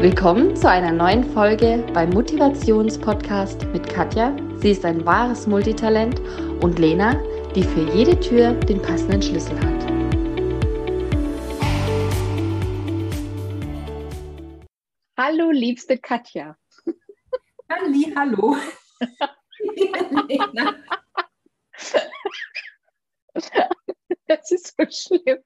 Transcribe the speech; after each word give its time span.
Willkommen 0.00 0.54
zu 0.54 0.70
einer 0.70 0.92
neuen 0.92 1.24
Folge 1.24 1.84
beim 1.92 2.10
Motivationspodcast 2.10 3.64
mit 3.72 3.92
Katja. 3.92 4.36
Sie 4.58 4.70
ist 4.70 4.84
ein 4.84 5.04
wahres 5.04 5.48
Multitalent 5.48 6.20
und 6.62 6.78
Lena, 6.78 7.20
die 7.56 7.64
für 7.64 7.82
jede 7.92 8.20
Tür 8.20 8.52
den 8.52 8.80
passenden 8.80 9.20
Schlüssel 9.20 9.58
hat. 9.58 9.86
Hallo, 15.16 15.50
liebste 15.50 15.98
Katja. 15.98 16.56
Halli, 17.68 18.14
hallo. 18.16 18.56
das 24.28 24.48
ist 24.52 24.76
so 24.78 24.84
schlimm. 24.88 25.38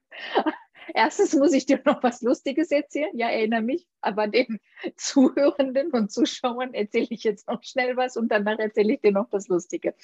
Erstens 0.93 1.33
muss 1.33 1.53
ich 1.53 1.65
dir 1.65 1.81
noch 1.85 2.03
was 2.03 2.21
Lustiges 2.21 2.71
erzählen. 2.71 3.17
Ja, 3.17 3.29
erinnere 3.29 3.61
mich. 3.61 3.87
Aber 4.01 4.27
den 4.27 4.59
Zuhörenden 4.95 5.91
und 5.91 6.11
Zuschauern 6.11 6.73
erzähle 6.73 7.07
ich 7.09 7.23
jetzt 7.23 7.47
noch 7.47 7.63
schnell 7.63 7.97
was 7.97 8.15
und 8.15 8.31
danach 8.31 8.59
erzähle 8.59 8.93
ich 8.93 9.01
dir 9.01 9.11
noch 9.11 9.29
das 9.29 9.47
Lustige. 9.47 9.95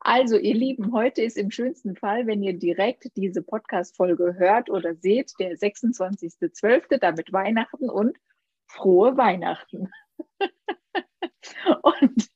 Also, 0.00 0.36
ihr 0.36 0.54
Lieben, 0.54 0.92
heute 0.92 1.22
ist 1.22 1.36
im 1.36 1.50
schönsten 1.50 1.96
Fall, 1.96 2.26
wenn 2.26 2.42
ihr 2.42 2.56
direkt 2.56 3.10
diese 3.16 3.42
Podcast-Folge 3.42 4.36
hört 4.38 4.70
oder 4.70 4.94
seht, 4.94 5.32
der 5.40 5.56
26.12., 5.56 6.98
damit 6.98 7.32
Weihnachten 7.32 7.90
und 7.90 8.16
frohe 8.66 9.16
Weihnachten. 9.16 9.90
und 11.82 12.35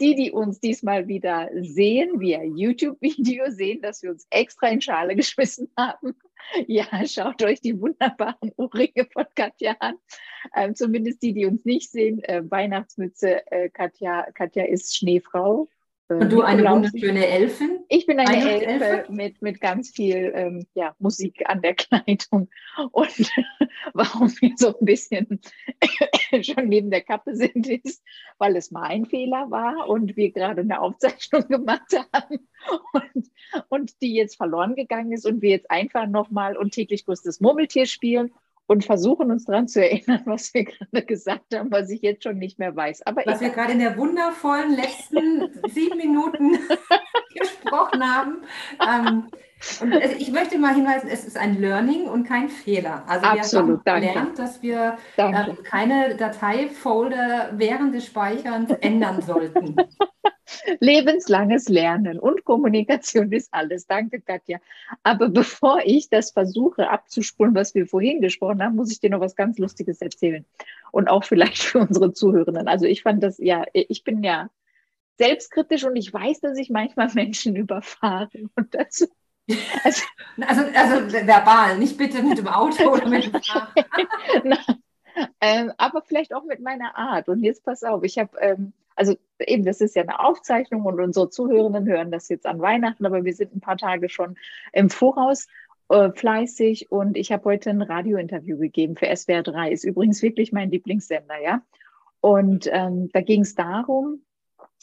die, 0.00 0.14
die 0.14 0.30
uns 0.32 0.60
diesmal 0.60 1.08
wieder 1.08 1.48
sehen, 1.54 2.20
via 2.20 2.42
YouTube-Video 2.42 3.50
sehen, 3.50 3.82
dass 3.82 4.02
wir 4.02 4.10
uns 4.10 4.26
extra 4.30 4.68
in 4.68 4.80
Schale 4.80 5.16
geschmissen 5.16 5.70
haben. 5.76 6.14
Ja, 6.66 6.86
schaut 7.06 7.42
euch 7.42 7.60
die 7.60 7.78
wunderbaren 7.78 8.50
Ohrringe 8.56 9.06
von 9.12 9.26
Katja 9.34 9.76
an. 9.78 9.96
Ähm, 10.56 10.74
zumindest 10.74 11.22
die, 11.22 11.34
die 11.34 11.44
uns 11.44 11.66
nicht 11.66 11.90
sehen. 11.90 12.24
Äh, 12.24 12.42
Weihnachtsmütze, 12.50 13.46
äh, 13.52 13.68
Katja, 13.68 14.26
Katja 14.32 14.64
ist 14.64 14.96
Schneefrau. 14.96 15.68
Und 16.10 16.32
du 16.32 16.42
eine 16.42 16.68
wunderschöne 16.68 17.24
Elfin? 17.24 17.84
Ich 17.88 18.04
bin 18.04 18.18
eine 18.18 18.64
Elfe 18.64 19.12
mit, 19.12 19.40
mit 19.42 19.60
ganz 19.60 19.90
viel 19.90 20.32
ähm, 20.34 20.66
ja, 20.74 20.94
Musik 20.98 21.48
an 21.48 21.62
der 21.62 21.74
Kleidung. 21.74 22.48
Und 22.90 23.32
warum 23.94 24.28
wir 24.40 24.52
so 24.56 24.76
ein 24.76 24.84
bisschen 24.84 25.40
schon 26.42 26.68
neben 26.68 26.90
der 26.90 27.02
Kappe 27.02 27.36
sind, 27.36 27.68
ist, 27.68 28.02
weil 28.38 28.56
es 28.56 28.72
mein 28.72 29.06
Fehler 29.06 29.50
war 29.50 29.88
und 29.88 30.16
wir 30.16 30.32
gerade 30.32 30.62
eine 30.62 30.80
Aufzeichnung 30.80 31.42
gemacht 31.48 31.94
haben 32.12 32.48
und, 32.92 33.30
und 33.68 34.02
die 34.02 34.14
jetzt 34.14 34.36
verloren 34.36 34.74
gegangen 34.74 35.12
ist 35.12 35.26
und 35.26 35.42
wir 35.42 35.50
jetzt 35.50 35.70
einfach 35.70 36.08
nochmal 36.08 36.56
und 36.56 36.72
täglich 36.72 37.06
grüßt 37.06 37.24
das 37.24 37.40
Murmeltier 37.40 37.86
spielen 37.86 38.32
und 38.70 38.84
versuchen 38.84 39.32
uns 39.32 39.46
daran 39.46 39.66
zu 39.66 39.82
erinnern, 39.82 40.22
was 40.26 40.54
wir 40.54 40.64
gerade 40.64 41.04
gesagt 41.04 41.56
haben, 41.56 41.72
was 41.72 41.90
ich 41.90 42.02
jetzt 42.02 42.22
schon 42.22 42.38
nicht 42.38 42.60
mehr 42.60 42.76
weiß. 42.76 43.04
Aber 43.04 43.22
was 43.26 43.40
wir 43.40 43.50
gerade 43.50 43.72
in 43.72 43.80
der 43.80 43.96
wundervollen 43.96 44.76
letzten 44.76 45.50
sieben 45.70 45.98
Minuten 45.98 46.56
gesprochen 47.34 48.00
haben. 48.08 48.36
Ähm, 48.80 49.24
und 49.80 49.92
ich 50.18 50.30
möchte 50.30 50.58
mal 50.58 50.74
hinweisen, 50.74 51.08
es 51.10 51.24
ist 51.24 51.36
ein 51.36 51.60
Learning 51.60 52.04
und 52.04 52.24
kein 52.24 52.48
Fehler. 52.48 53.04
Also 53.06 53.26
Absolut, 53.26 53.84
wir 53.84 53.92
haben 53.92 54.00
gelernt, 54.00 54.38
dass 54.38 54.62
wir 54.62 54.96
äh, 55.16 55.54
keine 55.64 56.16
Dateifolder 56.16 57.50
während 57.52 57.94
des 57.94 58.06
Speicherns 58.06 58.70
ändern 58.80 59.20
sollten. 59.22 59.76
Lebenslanges 60.80 61.68
Lernen 61.68 62.18
und 62.18 62.44
Kommunikation 62.44 63.30
ist 63.32 63.48
alles. 63.52 63.86
Danke, 63.86 64.20
Katja. 64.20 64.58
Aber 65.02 65.28
bevor 65.28 65.80
ich 65.84 66.08
das 66.08 66.32
versuche 66.32 66.88
abzuspulen, 66.88 67.54
was 67.54 67.74
wir 67.74 67.86
vorhin 67.86 68.20
gesprochen 68.20 68.62
haben, 68.62 68.76
muss 68.76 68.90
ich 68.90 69.00
dir 69.00 69.10
noch 69.10 69.20
was 69.20 69.36
ganz 69.36 69.58
Lustiges 69.58 70.00
erzählen. 70.00 70.44
Und 70.90 71.08
auch 71.08 71.24
vielleicht 71.24 71.62
für 71.62 71.80
unsere 71.80 72.12
Zuhörenden. 72.12 72.66
Also 72.66 72.86
ich 72.86 73.02
fand 73.02 73.22
das, 73.22 73.38
ja, 73.38 73.64
ich 73.72 74.04
bin 74.04 74.22
ja 74.22 74.48
selbstkritisch 75.18 75.84
und 75.84 75.96
ich 75.96 76.12
weiß, 76.12 76.40
dass 76.40 76.56
ich 76.56 76.70
manchmal 76.70 77.10
Menschen 77.14 77.54
überfahre. 77.54 78.30
Und 78.56 78.74
dazu 78.74 79.06
also, 79.84 80.02
also, 80.40 80.62
also, 80.74 81.26
verbal, 81.26 81.78
nicht 81.78 81.96
bitte 81.96 82.22
mit 82.22 82.38
dem 82.38 82.48
Auto 82.48 82.90
oder 82.90 83.08
mit 83.08 83.24
dem 83.24 83.40
ähm, 85.40 85.72
aber 85.76 86.02
vielleicht 86.02 86.34
auch 86.34 86.44
mit 86.44 86.60
meiner 86.60 86.96
Art. 86.96 87.28
Und 87.28 87.42
jetzt 87.42 87.64
pass 87.64 87.82
auf, 87.82 88.02
ich 88.04 88.18
habe 88.18 88.38
ähm, 88.40 88.72
also 89.00 89.16
eben, 89.38 89.64
das 89.64 89.80
ist 89.80 89.96
ja 89.96 90.02
eine 90.02 90.20
Aufzeichnung 90.20 90.84
und 90.84 91.00
unsere 91.00 91.30
Zuhörenden 91.30 91.86
hören 91.86 92.10
das 92.10 92.28
jetzt 92.28 92.44
an 92.44 92.60
Weihnachten, 92.60 93.06
aber 93.06 93.24
wir 93.24 93.32
sind 93.32 93.56
ein 93.56 93.60
paar 93.60 93.78
Tage 93.78 94.10
schon 94.10 94.36
im 94.74 94.90
Voraus 94.90 95.46
äh, 95.88 96.10
fleißig 96.10 96.92
und 96.92 97.16
ich 97.16 97.32
habe 97.32 97.44
heute 97.44 97.70
ein 97.70 97.80
Radiointerview 97.80 98.58
gegeben 98.58 98.96
für 98.96 99.14
SWR 99.14 99.42
3. 99.42 99.70
Ist 99.72 99.84
übrigens 99.84 100.20
wirklich 100.20 100.52
mein 100.52 100.70
Lieblingssender, 100.70 101.40
ja. 101.42 101.62
Und 102.20 102.68
ähm, 102.70 103.08
da 103.14 103.22
ging 103.22 103.40
es 103.40 103.54
darum, 103.54 104.20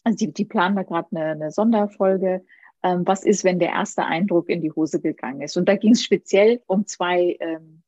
also 0.04 0.18
die, 0.18 0.34
die 0.34 0.46
planen 0.46 0.76
da 0.76 0.82
gerade 0.82 1.10
eine, 1.12 1.26
eine 1.26 1.52
Sonderfolge, 1.52 2.44
ähm, 2.88 3.06
was 3.06 3.24
ist, 3.24 3.44
wenn 3.44 3.60
der 3.60 3.70
erste 3.70 4.06
Eindruck 4.06 4.50
in 4.50 4.62
die 4.62 4.72
Hose 4.72 5.02
gegangen 5.02 5.42
ist. 5.42 5.58
Und 5.58 5.68
da 5.68 5.76
ging 5.76 5.92
es 5.92 6.04
speziell 6.04 6.62
um 6.68 6.86
zwei 6.86 7.38
ähm, 7.40 7.84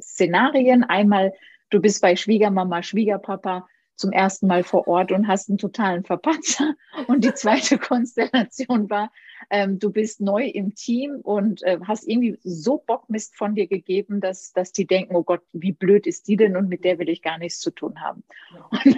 Szenarien. 0.00 0.84
Einmal, 0.84 1.32
du 1.70 1.80
bist 1.80 2.00
bei 2.00 2.16
Schwiegermama, 2.16 2.82
Schwiegerpapa 2.82 3.68
zum 3.94 4.12
ersten 4.12 4.46
Mal 4.46 4.62
vor 4.62 4.86
Ort 4.86 5.10
und 5.10 5.26
hast 5.26 5.48
einen 5.48 5.58
totalen 5.58 6.04
Verpatzer. 6.04 6.74
Und 7.08 7.24
die 7.24 7.34
zweite 7.34 7.78
Konstellation 7.78 8.88
war, 8.88 9.10
ähm, 9.50 9.80
du 9.80 9.90
bist 9.90 10.20
neu 10.20 10.44
im 10.46 10.74
Team 10.74 11.16
und 11.22 11.62
äh, 11.62 11.78
hast 11.84 12.08
irgendwie 12.08 12.38
so 12.42 12.82
Bockmist 12.86 13.36
von 13.36 13.54
dir 13.54 13.66
gegeben, 13.66 14.20
dass, 14.20 14.52
dass 14.52 14.72
die 14.72 14.86
denken, 14.86 15.16
oh 15.16 15.22
Gott, 15.22 15.42
wie 15.52 15.72
blöd 15.72 16.06
ist 16.06 16.28
die 16.28 16.36
denn 16.36 16.56
und 16.56 16.68
mit 16.68 16.84
der 16.84 16.98
will 16.98 17.08
ich 17.08 17.22
gar 17.22 17.38
nichts 17.38 17.60
zu 17.60 17.70
tun 17.70 18.00
haben. 18.00 18.24
Und, 18.70 18.96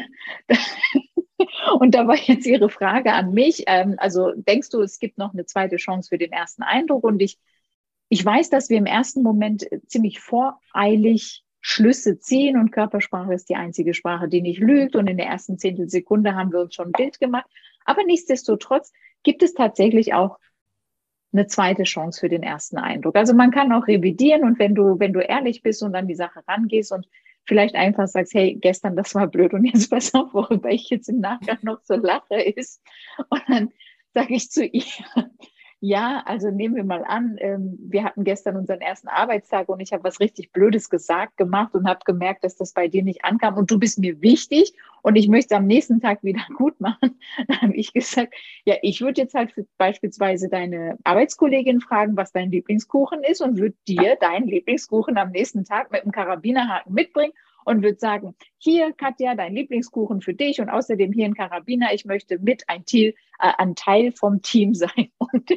und 1.79 1.95
da 1.95 2.07
war 2.07 2.17
jetzt 2.17 2.47
Ihre 2.47 2.69
Frage 2.69 3.13
an 3.13 3.33
mich. 3.33 3.65
Ähm, 3.67 3.95
also 3.99 4.33
denkst 4.35 4.71
du, 4.71 4.81
es 4.83 4.99
gibt 4.99 5.19
noch 5.19 5.33
eine 5.33 5.47
zweite 5.47 5.77
Chance 5.77 6.09
für 6.09 6.19
den 6.19 6.33
ersten 6.33 6.63
Eindruck? 6.63 7.05
Und 7.05 7.21
ich, 7.21 7.39
ich 8.09 8.25
weiß, 8.25 8.51
dass 8.51 8.71
wir 8.71 8.79
im 8.79 8.87
ersten 8.87 9.23
Moment 9.23 9.67
ziemlich 9.87 10.21
voreilig 10.21 11.45
Schlüsse 11.61 12.19
ziehen 12.19 12.57
und 12.57 12.73
Körpersprache 12.73 13.35
ist 13.35 13.51
die 13.51 13.57
einzige 13.57 13.93
Sprache, 13.93 14.29
die 14.29 14.41
nicht 14.41 14.61
lügt. 14.61 14.97
Und 14.97 15.07
in 15.07 15.17
der 15.17 15.27
ersten 15.27 15.59
Zehntelsekunde 15.59 16.35
haben 16.35 16.53
wir 16.53 16.61
uns 16.61 16.75
schon 16.75 16.89
ein 16.89 16.93
Bild 16.93 17.21
gemacht. 17.21 17.49
Aber 17.85 18.05
nichtsdestotrotz 18.05 18.93
gibt 19.23 19.43
es 19.43 19.55
tatsächlich 19.55 20.15
auch 20.15 20.39
eine 21.33 21.47
zweite 21.47 21.85
Chance 21.85 22.21
für 22.21 22.29
den 22.29 22.43
ersten 22.43 22.79
Eindruck. 22.79 23.17
Also 23.17 23.35
man 23.35 23.51
kann 23.51 23.73
auch 23.73 23.87
revidieren 23.87 24.43
und 24.43 24.59
wenn 24.59 24.75
du, 24.75 24.99
wenn 24.99 25.13
du 25.13 25.21
ehrlich 25.21 25.63
bist 25.63 25.83
und 25.83 25.95
an 25.95 26.09
die 26.09 26.15
Sache 26.15 26.43
rangehst 26.49 26.93
und 26.93 27.07
vielleicht 27.51 27.75
einfach 27.75 28.07
sagst, 28.07 28.33
hey, 28.33 28.55
gestern 28.55 28.95
das 28.95 29.13
war 29.17 29.27
blöd 29.27 29.53
und 29.55 29.65
jetzt 29.65 29.91
pass 29.91 30.15
auf, 30.15 30.33
worüber 30.33 30.71
ich 30.71 30.89
jetzt 30.89 31.09
im 31.09 31.19
Nachgang 31.19 31.59
noch 31.63 31.81
so 31.83 31.97
lache 31.97 32.41
ist. 32.41 32.81
Und 33.29 33.43
dann 33.49 33.73
sage 34.15 34.35
ich 34.35 34.51
zu 34.51 34.65
ihr, 34.65 34.85
ja, 35.83 36.23
also 36.27 36.51
nehmen 36.51 36.77
wir 36.77 36.85
mal 36.85 37.05
an, 37.05 37.37
ähm, 37.39 37.79
wir 37.81 38.05
hatten 38.05 38.23
gestern 38.23 38.57
unseren 38.57 38.83
ersten 38.83 39.09
Arbeitstag 39.09 39.71
und 39.71 39.81
ich 39.81 39.95
habe 39.95 40.05
was 40.05 40.21
richtig 40.21 40.53
Blödes 40.53 40.91
gesagt, 40.91 41.39
gemacht 41.39 41.75
und 41.75 41.89
habe 41.89 42.01
gemerkt, 42.05 42.45
dass 42.45 42.55
das 42.55 42.75
bei 42.75 42.87
dir 42.87 43.03
nicht 43.03 43.25
ankam 43.25 43.57
und 43.57 43.71
du 43.71 43.79
bist 43.79 43.99
mir 43.99 44.21
wichtig 44.21 44.75
und 45.01 45.17
ich 45.17 45.29
möchte 45.29 45.57
am 45.57 45.67
nächsten 45.67 46.01
Tag 46.01 46.23
wieder 46.23 46.43
gut 46.57 46.79
machen. 46.81 47.19
Dann 47.49 47.63
habe 47.63 47.75
ich 47.75 47.95
gesagt, 47.95 48.35
ja, 48.67 48.75
ich 48.83 49.01
würde 49.01 49.23
jetzt 49.23 49.35
halt 49.35 49.55
beispielsweise 49.79 50.51
deine 50.51 50.99
Arbeitskollegin 51.05 51.81
fragen, 51.81 52.15
was 52.15 52.33
dein 52.33 52.51
Lieblingskuchen 52.51 53.25
ist 53.25 53.41
und 53.41 53.57
würde 53.57 53.77
dir 53.89 54.17
deinen 54.21 54.49
Lieblingskuchen 54.49 55.17
am 55.17 55.31
nächsten 55.31 55.65
Tag 55.65 55.91
mit 55.91 56.03
einem 56.03 56.13
Karabinerhaken 56.13 56.93
mitbringen 56.93 57.33
und 57.65 57.83
würde 57.83 57.99
sagen, 57.99 58.35
hier, 58.59 58.93
Katja, 58.93 59.35
dein 59.35 59.55
Lieblingskuchen 59.55 60.21
für 60.21 60.35
dich 60.35 60.61
und 60.61 60.69
außerdem 60.69 61.13
hier 61.13 61.27
ein 61.27 61.35
Karabiner. 61.35 61.93
Ich 61.93 62.05
möchte 62.05 62.39
mit 62.39 62.69
ein, 62.69 62.85
Teil, 62.85 63.15
äh, 63.39 63.53
ein 63.59 63.75
Teil 63.75 64.13
vom 64.13 64.43
Team 64.43 64.75
sein. 64.75 65.11
Und, 65.33 65.51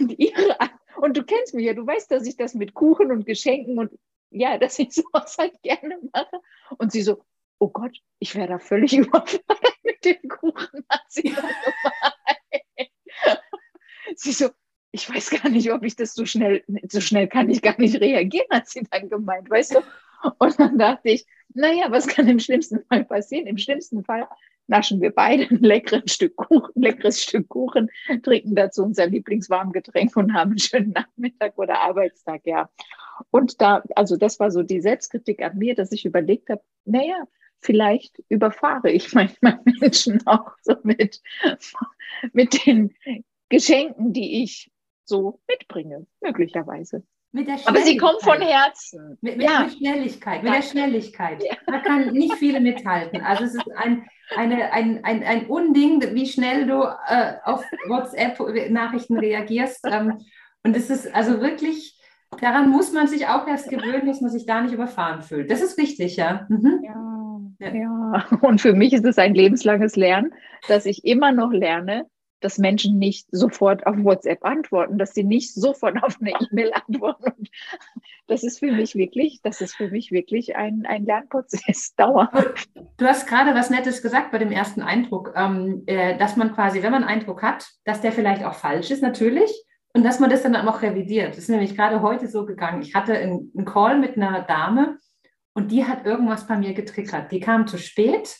und, 0.00 0.18
ihre, 0.18 0.56
und 0.96 1.16
du 1.16 1.24
kennst 1.24 1.54
mich 1.54 1.66
ja, 1.66 1.74
du 1.74 1.86
weißt, 1.86 2.10
dass 2.10 2.26
ich 2.26 2.36
das 2.36 2.54
mit 2.54 2.72
Kuchen 2.72 3.10
und 3.10 3.26
Geschenken 3.26 3.78
und 3.78 3.90
ja, 4.30 4.58
dass 4.58 4.78
ich 4.78 4.92
sowas 4.94 5.36
halt 5.38 5.60
gerne 5.62 5.98
mache. 6.12 6.40
Und 6.78 6.92
sie 6.92 7.02
so, 7.02 7.22
oh 7.58 7.68
Gott, 7.68 7.98
ich 8.18 8.34
wäre 8.34 8.48
da 8.48 8.58
völlig 8.58 8.92
überfordert 8.96 9.76
mit 9.82 10.04
dem 10.04 10.28
Kuchen, 10.28 10.84
hat 10.88 11.02
sie 11.08 11.34
Sie 14.14 14.32
so, 14.32 14.50
ich 14.96 15.10
weiß 15.14 15.30
gar 15.30 15.50
nicht, 15.50 15.70
ob 15.72 15.84
ich 15.84 15.94
das 15.94 16.14
so 16.14 16.24
schnell, 16.24 16.64
so 16.88 17.00
schnell 17.02 17.28
kann 17.28 17.50
ich 17.50 17.60
gar 17.60 17.78
nicht 17.78 18.00
reagieren, 18.00 18.46
hat 18.50 18.66
sie 18.66 18.82
dann 18.90 19.10
gemeint, 19.10 19.50
weißt 19.50 19.74
du? 19.74 19.80
Und 20.38 20.58
dann 20.58 20.78
dachte 20.78 21.10
ich, 21.10 21.26
naja, 21.52 21.90
was 21.90 22.06
kann 22.06 22.26
im 22.28 22.38
schlimmsten 22.38 22.80
Fall 22.88 23.04
passieren? 23.04 23.46
Im 23.46 23.58
schlimmsten 23.58 24.02
Fall 24.04 24.26
naschen 24.66 25.02
wir 25.02 25.10
beide 25.10 25.44
ein 25.50 25.58
leckeres 25.58 26.14
Stück 26.14 26.34
Kuchen, 26.36 26.82
leckeres 26.82 27.22
Stück 27.22 27.48
Kuchen, 27.48 27.90
trinken 28.22 28.54
dazu 28.54 28.84
unser 28.84 29.06
Lieblingswarmgetränk 29.06 30.16
und 30.16 30.32
haben 30.32 30.52
einen 30.52 30.58
schönen 30.58 30.92
Nachmittag 30.92 31.58
oder 31.58 31.80
Arbeitstag, 31.80 32.40
ja. 32.46 32.70
Und 33.30 33.60
da, 33.60 33.82
also 33.94 34.16
das 34.16 34.40
war 34.40 34.50
so 34.50 34.62
die 34.62 34.80
Selbstkritik 34.80 35.42
an 35.42 35.58
mir, 35.58 35.74
dass 35.74 35.92
ich 35.92 36.06
überlegt 36.06 36.48
habe, 36.48 36.62
naja, 36.86 37.24
vielleicht 37.60 38.22
überfahre 38.30 38.90
ich 38.90 39.12
manchmal 39.12 39.60
Menschen 39.80 40.26
auch 40.26 40.52
so 40.62 40.74
mit, 40.82 41.20
mit 42.32 42.64
den 42.66 42.94
Geschenken, 43.50 44.14
die 44.14 44.42
ich 44.42 44.70
so 45.06 45.40
mitbringe, 45.48 46.06
möglicherweise. 46.20 47.02
mit 47.32 47.48
der 47.48 47.58
Aber 47.64 47.80
sie 47.80 47.96
kommen 47.96 48.18
von 48.20 48.40
Herzen. 48.40 49.18
Mit, 49.20 49.38
mit, 49.38 49.46
ja. 49.46 49.64
mit 49.64 49.72
Schnelligkeit, 49.72 50.42
mit 50.42 50.52
der 50.52 50.62
Schnelligkeit. 50.62 51.42
Ja. 51.42 51.56
Da 51.66 51.78
kann 51.78 52.12
nicht 52.12 52.34
viele 52.34 52.60
mithalten. 52.60 53.20
Also 53.20 53.44
es 53.44 53.54
ist 53.54 53.70
ein, 53.76 54.06
eine, 54.36 54.72
ein, 54.72 55.04
ein, 55.04 55.22
ein 55.22 55.46
Unding, 55.46 56.02
wie 56.14 56.26
schnell 56.26 56.66
du 56.66 56.82
äh, 56.82 57.34
auf 57.44 57.64
WhatsApp-Nachrichten 57.88 59.18
reagierst. 59.18 59.86
Ähm, 59.88 60.18
und 60.64 60.76
es 60.76 60.90
ist 60.90 61.14
also 61.14 61.40
wirklich, 61.40 61.98
daran 62.40 62.70
muss 62.70 62.92
man 62.92 63.06
sich 63.06 63.28
auch 63.28 63.46
erst 63.46 63.70
gewöhnen, 63.70 64.06
dass 64.06 64.20
man 64.20 64.30
sich 64.30 64.46
da 64.46 64.60
nicht 64.60 64.74
überfahren 64.74 65.22
fühlt. 65.22 65.50
Das 65.50 65.62
ist 65.62 65.78
wichtig, 65.78 66.16
ja. 66.16 66.46
Mhm. 66.48 66.80
Ja, 66.82 67.74
ja. 67.74 68.26
Und 68.40 68.60
für 68.60 68.72
mich 68.72 68.92
ist 68.92 69.04
es 69.04 69.18
ein 69.18 69.34
lebenslanges 69.34 69.96
Lernen, 69.96 70.34
dass 70.68 70.86
ich 70.86 71.04
immer 71.04 71.32
noch 71.32 71.52
lerne, 71.52 72.06
dass 72.40 72.58
Menschen 72.58 72.98
nicht 72.98 73.26
sofort 73.30 73.86
auf 73.86 73.96
WhatsApp 73.98 74.44
antworten, 74.44 74.98
dass 74.98 75.14
sie 75.14 75.24
nicht 75.24 75.54
sofort 75.54 76.02
auf 76.02 76.18
eine 76.20 76.32
E-Mail 76.32 76.72
antworten. 76.72 77.32
Und 77.38 77.50
das 78.26 78.44
ist 78.44 78.58
für 78.58 78.72
mich 78.72 78.94
wirklich, 78.94 79.40
das 79.42 79.60
ist 79.60 79.74
für 79.74 79.88
mich 79.88 80.10
wirklich 80.12 80.56
ein, 80.56 80.84
ein 80.86 81.04
Lernprozess, 81.04 81.94
dauerhaft. 81.96 82.68
Du 82.96 83.06
hast 83.06 83.26
gerade 83.26 83.54
was 83.54 83.70
Nettes 83.70 84.02
gesagt 84.02 84.32
bei 84.32 84.38
dem 84.38 84.52
ersten 84.52 84.82
Eindruck, 84.82 85.32
ähm, 85.36 85.82
äh, 85.86 86.16
dass 86.18 86.36
man 86.36 86.52
quasi, 86.52 86.82
wenn 86.82 86.92
man 86.92 87.04
einen 87.04 87.20
Eindruck 87.20 87.42
hat, 87.42 87.68
dass 87.84 88.00
der 88.00 88.12
vielleicht 88.12 88.44
auch 88.44 88.54
falsch 88.54 88.90
ist, 88.90 89.02
natürlich, 89.02 89.50
und 89.96 90.04
dass 90.04 90.20
man 90.20 90.28
das 90.28 90.42
dann 90.42 90.54
auch 90.54 90.82
revidiert. 90.82 91.30
Das 91.30 91.38
ist 91.38 91.48
nämlich 91.48 91.74
gerade 91.74 92.02
heute 92.02 92.28
so 92.28 92.44
gegangen. 92.44 92.82
Ich 92.82 92.94
hatte 92.94 93.14
einen, 93.14 93.64
Call 93.64 93.98
mit 93.98 94.16
einer 94.16 94.42
Dame 94.42 94.98
und 95.54 95.72
die 95.72 95.86
hat 95.86 96.04
irgendwas 96.04 96.46
bei 96.46 96.58
mir 96.58 96.74
getriggert. 96.74 97.32
Die 97.32 97.40
kam 97.40 97.66
zu 97.66 97.78
spät 97.78 98.36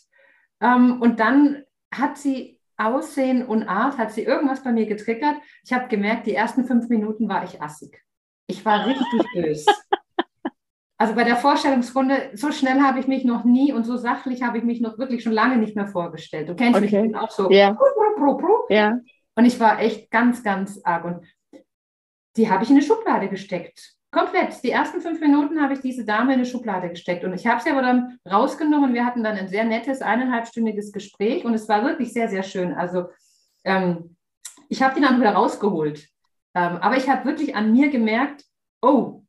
ähm, 0.61 1.01
und 1.01 1.19
dann 1.19 1.63
hat 1.91 2.19
sie 2.19 2.56
Aussehen 2.79 3.45
und 3.47 3.65
Art 3.69 3.99
hat 3.99 4.13
sie 4.13 4.23
irgendwas 4.23 4.63
bei 4.63 4.73
mir 4.73 4.87
getriggert. 4.87 5.37
Ich 5.65 5.73
habe 5.73 5.89
gemerkt, 5.89 6.27
die 6.27 6.35
ersten 6.35 6.65
fünf 6.67 6.89
Minuten 6.89 7.29
war 7.29 7.45
ich 7.45 7.61
assig. 7.63 8.03
Ich 8.47 8.65
war 8.65 8.87
richtig 8.87 9.23
böse. 9.35 9.71
Also 10.99 11.15
bei 11.15 11.25
der 11.25 11.37
Vorstellungsrunde, 11.37 12.31
so 12.35 12.53
schnell 12.53 12.81
habe 12.81 12.99
ich 12.99 13.07
mich 13.07 13.25
noch 13.25 13.45
nie 13.45 13.73
und 13.73 13.85
so 13.85 13.97
sachlich 13.97 14.43
habe 14.43 14.59
ich 14.59 14.65
mich 14.65 14.81
noch 14.81 14.99
wirklich 14.99 15.23
schon 15.23 15.33
lange 15.33 15.59
nicht 15.59 15.77
mehr 15.77 15.89
vorgestellt. 15.89 16.49
Du 16.49 16.55
kennst 16.55 16.81
okay. 16.81 17.03
mich, 17.03 17.17
auch 17.17 17.31
so. 17.31 17.51
Yeah. 17.51 17.77
Ja. 18.71 18.99
Und 19.35 19.45
ich 19.45 19.61
war 19.61 19.81
echt 19.81 20.11
ganz, 20.11 20.43
ganz 20.43 20.81
arg. 20.85 21.05
Und 21.05 21.27
die 22.37 22.51
habe 22.51 22.65
ich 22.65 22.71
in 22.71 22.77
eine 22.77 22.85
Schublade 22.85 23.29
gesteckt. 23.29 23.96
Komplett. 24.17 24.63
Die 24.63 24.71
ersten 24.71 25.03
fünf 25.03 25.21
Minuten 25.21 25.61
habe 25.61 25.75
ich 25.75 25.81
diese 25.81 26.07
Dame 26.07 26.33
in 26.33 26.39
eine 26.39 26.47
Schublade 26.47 26.89
gesteckt. 26.89 27.23
Und 27.23 27.35
ich 27.35 27.47
habe 27.47 27.61
sie 27.61 27.71
aber 27.71 27.83
dann 27.83 28.19
rausgenommen. 28.27 28.95
Wir 28.95 29.05
hatten 29.05 29.23
dann 29.23 29.37
ein 29.37 29.49
sehr 29.49 29.65
nettes, 29.65 30.01
eineinhalbstündiges 30.01 30.91
Gespräch 30.91 31.45
und 31.45 31.53
es 31.53 31.69
war 31.69 31.85
wirklich 31.85 32.15
sehr, 32.15 32.27
sehr 32.31 32.43
schön. 32.43 32.73
Also 32.73 33.11
ähm, 33.65 34.17
ich 34.71 34.83
habe 34.83 34.95
die 34.95 35.03
dann 35.03 35.21
wieder 35.21 35.33
rausgeholt. 35.33 36.09
Ähm, 36.55 36.79
aber 36.79 36.97
ich 36.97 37.11
habe 37.11 37.27
wirklich 37.27 37.55
an 37.57 37.73
mir 37.73 37.91
gemerkt, 37.91 38.43
oh, 38.81 39.23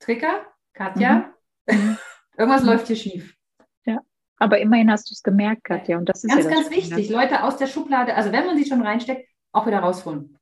Trigger, 0.00 0.44
Katja, 0.72 1.32
mhm. 1.70 1.96
irgendwas 2.36 2.62
mhm. 2.62 2.68
läuft 2.68 2.88
hier 2.88 2.96
schief. 2.96 3.36
Ja, 3.84 4.00
aber 4.38 4.58
immerhin 4.58 4.90
hast 4.90 5.08
du 5.08 5.12
es 5.12 5.22
gemerkt, 5.22 5.62
Katja. 5.62 5.98
Und 5.98 6.08
das 6.08 6.24
ist 6.24 6.34
ganz, 6.34 6.46
ja 6.46 6.50
ganz 6.50 6.70
wichtig. 6.70 7.10
Leute 7.10 7.44
aus 7.44 7.58
der 7.58 7.68
Schublade, 7.68 8.16
also 8.16 8.32
wenn 8.32 8.44
man 8.44 8.56
sie 8.56 8.68
schon 8.68 8.82
reinsteckt, 8.82 9.28
auch 9.52 9.68
wieder 9.68 9.78
rausholen. 9.78 10.35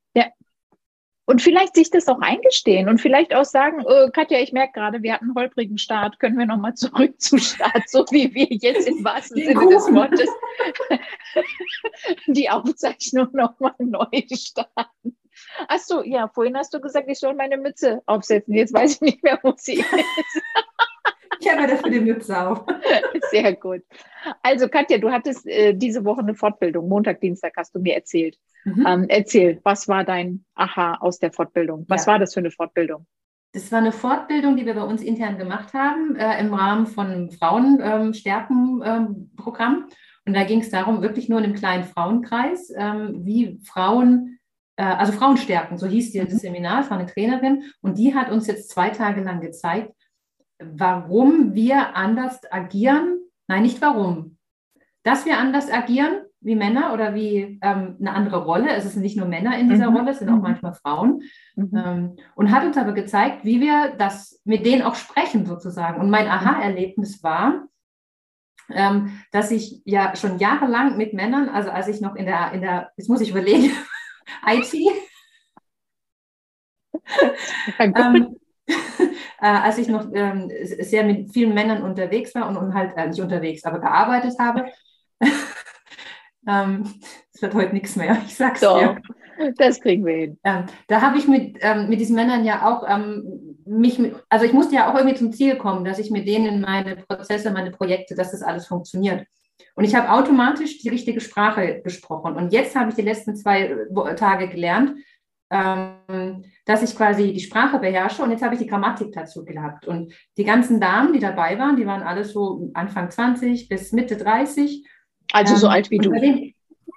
Und 1.27 1.41
vielleicht 1.41 1.75
sich 1.75 1.91
das 1.91 2.07
auch 2.09 2.21
eingestehen 2.21 2.89
und 2.89 3.01
vielleicht 3.01 3.35
auch 3.35 3.47
sagen, 3.47 3.81
äh, 3.87 4.11
Katja, 4.11 4.41
ich 4.41 4.53
merke 4.53 4.75
gerade, 4.75 5.03
wir 5.03 5.15
hatten 5.15 5.27
einen 5.27 5.35
holprigen 5.35 5.79
Start, 5.79 6.19
können 6.19 6.39
wir 6.39 6.45
nochmal 6.45 6.75
zurück 6.75 7.19
zum 7.21 7.39
Start, 7.39 7.89
so 7.89 8.05
wie 8.11 8.35
wir 8.35 8.47
jetzt 8.51 8.87
im 8.87 9.03
wahrsten 9.05 9.43
Sinne 9.43 9.55
Kuchen. 9.55 9.71
des 9.71 9.93
Wortes 9.95 10.29
die 12.27 12.51
Aufzeichnung 12.51 13.29
nochmal 13.33 13.75
neu 13.79 14.23
starten. 14.33 15.17
Achso, 15.69 16.03
ja, 16.03 16.29
vorhin 16.29 16.57
hast 16.57 16.75
du 16.75 16.81
gesagt, 16.81 17.09
ich 17.09 17.19
soll 17.19 17.35
meine 17.35 17.57
Mütze 17.57 18.03
aufsetzen. 18.07 18.55
Jetzt 18.55 18.75
weiß 18.75 18.97
ich 18.97 19.01
nicht 19.01 19.23
mehr, 19.23 19.39
wo 19.43 19.55
sie 19.57 19.75
ist. 19.75 19.89
Habe 21.57 21.67
dafür 21.67 21.91
die 21.91 22.01
Mütze 22.01 22.47
auf. 22.47 22.65
Sehr 23.31 23.55
gut. 23.55 23.81
Also 24.43 24.69
Katja, 24.69 24.99
du 24.99 25.11
hattest 25.11 25.47
äh, 25.47 25.73
diese 25.75 26.05
Woche 26.05 26.21
eine 26.21 26.35
Fortbildung. 26.35 26.87
Montag, 26.89 27.21
Dienstag 27.21 27.55
hast 27.57 27.75
du 27.75 27.81
mir 27.81 27.95
erzählt. 27.95 28.37
Mhm. 28.65 28.87
Ähm, 28.87 29.07
erzähl, 29.09 29.61
was 29.63 29.89
war 29.89 30.05
dein 30.05 30.45
Aha 30.55 30.99
aus 31.01 31.19
der 31.19 31.33
Fortbildung? 31.33 31.87
Was 31.89 32.05
ja. 32.07 32.13
war 32.13 32.19
das 32.19 32.35
für 32.35 32.41
eine 32.41 32.51
Fortbildung? 32.51 33.07
Das 33.53 33.71
war 33.71 33.79
eine 33.79 33.93
Fortbildung, 33.93 34.57
die 34.57 34.67
wir 34.67 34.75
bei 34.75 34.83
uns 34.83 35.01
intern 35.01 35.39
gemacht 35.39 35.73
haben 35.75 36.17
äh, 36.17 36.41
im 36.41 36.53
Rahmen 36.53 36.89
von 36.89 37.31
Frauenstärkenprogramm. 37.31 39.75
Ähm, 39.75 39.85
und 40.27 40.35
da 40.35 40.45
ging 40.45 40.61
es 40.61 40.71
darum, 40.71 41.03
wirklich 41.03 41.29
nur 41.29 41.39
in 41.39 41.45
einem 41.45 41.55
kleinen 41.55 41.85
Frauenkreis, 41.85 42.73
ähm, 42.77 43.25
wie 43.25 43.61
Frauen, 43.65 44.41
äh, 44.77 44.83
also 44.83 45.13
Frauenstärken, 45.13 45.79
so 45.79 45.87
hieß 45.87 46.15
das 46.15 46.33
mhm. 46.33 46.39
Seminar, 46.39 46.81
es 46.81 46.91
war 46.91 46.99
eine 46.99 47.07
Trainerin. 47.07 47.63
Und 47.81 47.97
die 47.99 48.13
hat 48.15 48.29
uns 48.31 48.49
jetzt 48.49 48.71
zwei 48.71 48.91
Tage 48.91 49.21
lang 49.21 49.41
gezeigt, 49.41 49.93
warum 50.75 51.55
wir 51.55 51.97
anders 51.97 52.41
agieren. 52.51 53.19
Nein, 53.47 53.63
nicht 53.63 53.81
warum. 53.81 54.39
Dass 55.03 55.27
wir 55.27 55.39
anders 55.39 55.71
agieren 55.71 56.23
wie 56.41 56.57
Männer 56.57 56.93
oder 56.93 57.15
wie 57.15 57.59
ähm, 57.63 57.97
eine 57.99 58.13
andere 58.13 58.45
Rolle. 58.45 58.71
Es 58.71 58.85
sind 58.93 59.03
nicht 59.03 59.17
nur 59.17 59.27
Männer 59.27 59.59
in 59.59 59.71
dieser 59.71 59.91
mhm. 59.91 59.97
Rolle, 59.97 60.11
es 60.11 60.19
sind 60.19 60.29
auch 60.29 60.37
mhm. 60.37 60.43
manchmal 60.43 60.75
Frauen. 60.75 61.23
Mhm. 61.57 61.71
Ähm, 61.75 62.17
und 62.35 62.51
hat 62.53 62.65
uns 62.65 62.77
aber 62.77 62.93
gezeigt, 62.93 63.45
wie 63.45 63.61
wir 63.61 63.95
das 63.97 64.41
mit 64.45 64.67
denen 64.67 64.83
auch 64.83 64.95
sprechen 64.95 65.47
sozusagen. 65.47 66.01
Und 66.01 66.11
mein 66.11 66.29
Aha-Erlebnis 66.29 67.23
war, 67.23 67.67
ähm, 68.71 69.21
dass 69.33 69.51
ich 69.51 69.83
ja 69.85 70.15
schon 70.17 70.39
jahrelang 70.39 70.97
mit 70.99 71.15
Männern, 71.15 71.49
also 71.49 71.71
als 71.71 71.89
ich 71.89 72.01
noch 72.01 72.15
in 72.15 72.27
der, 72.27 72.53
in 72.53 72.61
der 72.61 72.91
jetzt 72.97 73.09
muss 73.09 73.23
ich 73.23 73.31
überlegen, 73.31 73.71
IT, 74.47 74.75
äh, 77.79 77.91
als 79.39 79.79
ich 79.79 79.89
noch 79.89 80.07
ähm, 80.13 80.51
sehr 80.63 81.05
mit 81.05 81.33
vielen 81.33 81.55
Männern 81.55 81.83
unterwegs 81.83 82.35
war 82.35 82.49
und, 82.49 82.57
und 82.57 82.75
halt 82.75 82.97
äh, 82.97 83.09
nicht 83.09 83.21
unterwegs, 83.21 83.65
aber 83.65 83.79
gearbeitet 83.79 84.39
habe. 84.39 84.67
ähm, 86.49 86.95
es 87.33 87.43
wird 87.43 87.55
heute 87.55 87.75
nichts 87.75 87.97
mehr, 87.97 88.17
ich 88.27 88.35
sag's 88.35 88.61
Doch, 88.61 88.79
dir. 88.79 89.01
Das 89.57 89.81
kriegen 89.81 90.07
wir 90.07 90.15
hin. 90.15 90.39
Ähm, 90.45 90.67
da 90.87 91.01
habe 91.01 91.19
ich 91.19 91.27
mit, 91.27 91.59
ähm, 91.61 91.89
mit 91.89 92.01
diesen 92.01 92.15
Männern 92.15 92.45
ja 92.45 92.67
auch 92.67 92.89
ähm, 92.89 93.57
mich, 93.67 93.99
mit, 93.99 94.15
also 94.29 94.45
ich 94.45 94.53
musste 94.53 94.77
ja 94.77 94.91
auch 94.91 94.97
irgendwie 94.97 95.17
zum 95.17 95.33
Ziel 95.33 95.57
kommen, 95.57 95.85
dass 95.85 95.99
ich 95.99 96.11
mit 96.11 96.29
denen 96.29 96.61
meine 96.61 96.97
Prozesse, 96.97 97.51
meine 97.51 97.73
Projekte, 97.73 98.15
dass 98.15 98.31
das 98.31 98.43
alles 98.43 98.67
funktioniert. 98.67 99.27
Und 99.75 99.85
ich 99.85 99.95
habe 99.95 100.11
automatisch 100.11 100.79
die 100.79 100.89
richtige 100.89 101.21
Sprache 101.21 101.81
gesprochen. 101.83 102.37
Und 102.37 102.53
jetzt 102.53 102.77
habe 102.77 102.91
ich 102.91 102.95
die 102.95 103.03
letzten 103.03 103.35
zwei 103.35 103.63
äh, 103.63 104.15
Tage 104.15 104.49
gelernt, 104.49 104.95
ähm, 105.51 106.45
dass 106.65 106.83
ich 106.83 106.97
quasi 106.97 107.33
die 107.33 107.41
Sprache 107.41 107.79
beherrsche 107.79 108.23
und 108.23 108.31
jetzt 108.31 108.43
habe 108.43 108.55
ich 108.55 108.61
die 108.61 108.67
Grammatik 108.67 109.13
dazu 109.13 109.45
gehabt. 109.45 109.87
Und 109.87 110.13
die 110.37 110.45
ganzen 110.45 110.81
Damen, 110.81 111.13
die 111.13 111.19
dabei 111.19 111.59
waren, 111.59 111.77
die 111.77 111.87
waren 111.87 112.03
alle 112.03 112.25
so 112.25 112.71
Anfang 112.75 113.11
20 113.11 113.69
bis 113.69 113.93
Mitte 113.93 114.17
30. 114.17 114.87
Also 115.33 115.57
so 115.57 115.67
ähm, 115.67 115.73
alt 115.73 115.91
wie 115.91 115.99
du. 115.99 116.11
Den, 116.11 116.55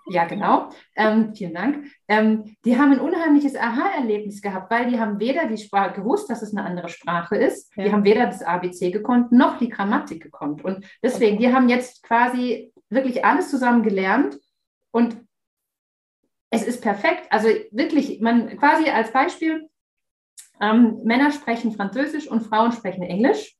ja, 0.09 0.25
genau. 0.25 0.69
Ähm, 0.95 1.33
vielen 1.35 1.53
Dank. 1.53 1.85
Ähm, 2.07 2.55
die 2.63 2.77
haben 2.77 2.93
ein 2.93 3.01
unheimliches 3.01 3.55
Aha-Erlebnis 3.55 4.41
gehabt, 4.41 4.71
weil 4.71 4.89
die 4.89 4.99
haben 4.99 5.19
weder 5.19 5.47
die 5.47 5.57
Sprache 5.57 5.99
gewusst, 5.99 6.29
dass 6.29 6.41
es 6.41 6.55
eine 6.55 6.65
andere 6.65 6.87
Sprache 6.87 7.35
ist, 7.35 7.75
ja. 7.75 7.83
die 7.83 7.91
haben 7.91 8.05
weder 8.05 8.25
das 8.25 8.41
ABC 8.41 8.91
gekonnt, 8.91 9.33
noch 9.33 9.57
die 9.57 9.69
Grammatik 9.69 10.23
gekonnt. 10.23 10.63
Und 10.63 10.85
deswegen, 11.03 11.39
die 11.39 11.53
haben 11.53 11.67
jetzt 11.67 12.03
quasi 12.03 12.71
wirklich 12.89 13.25
alles 13.25 13.49
zusammen 13.49 13.83
gelernt 13.83 14.39
und 14.91 15.26
es 16.49 16.63
ist 16.63 16.81
perfekt. 16.81 17.27
Also 17.29 17.49
wirklich, 17.71 18.19
man 18.21 18.57
quasi 18.57 18.89
als 18.89 19.11
Beispiel, 19.11 19.67
ähm, 20.61 21.01
Männer 21.03 21.31
sprechen 21.31 21.71
Französisch 21.71 22.27
und 22.27 22.41
Frauen 22.41 22.71
sprechen 22.71 23.03
Englisch. 23.03 23.55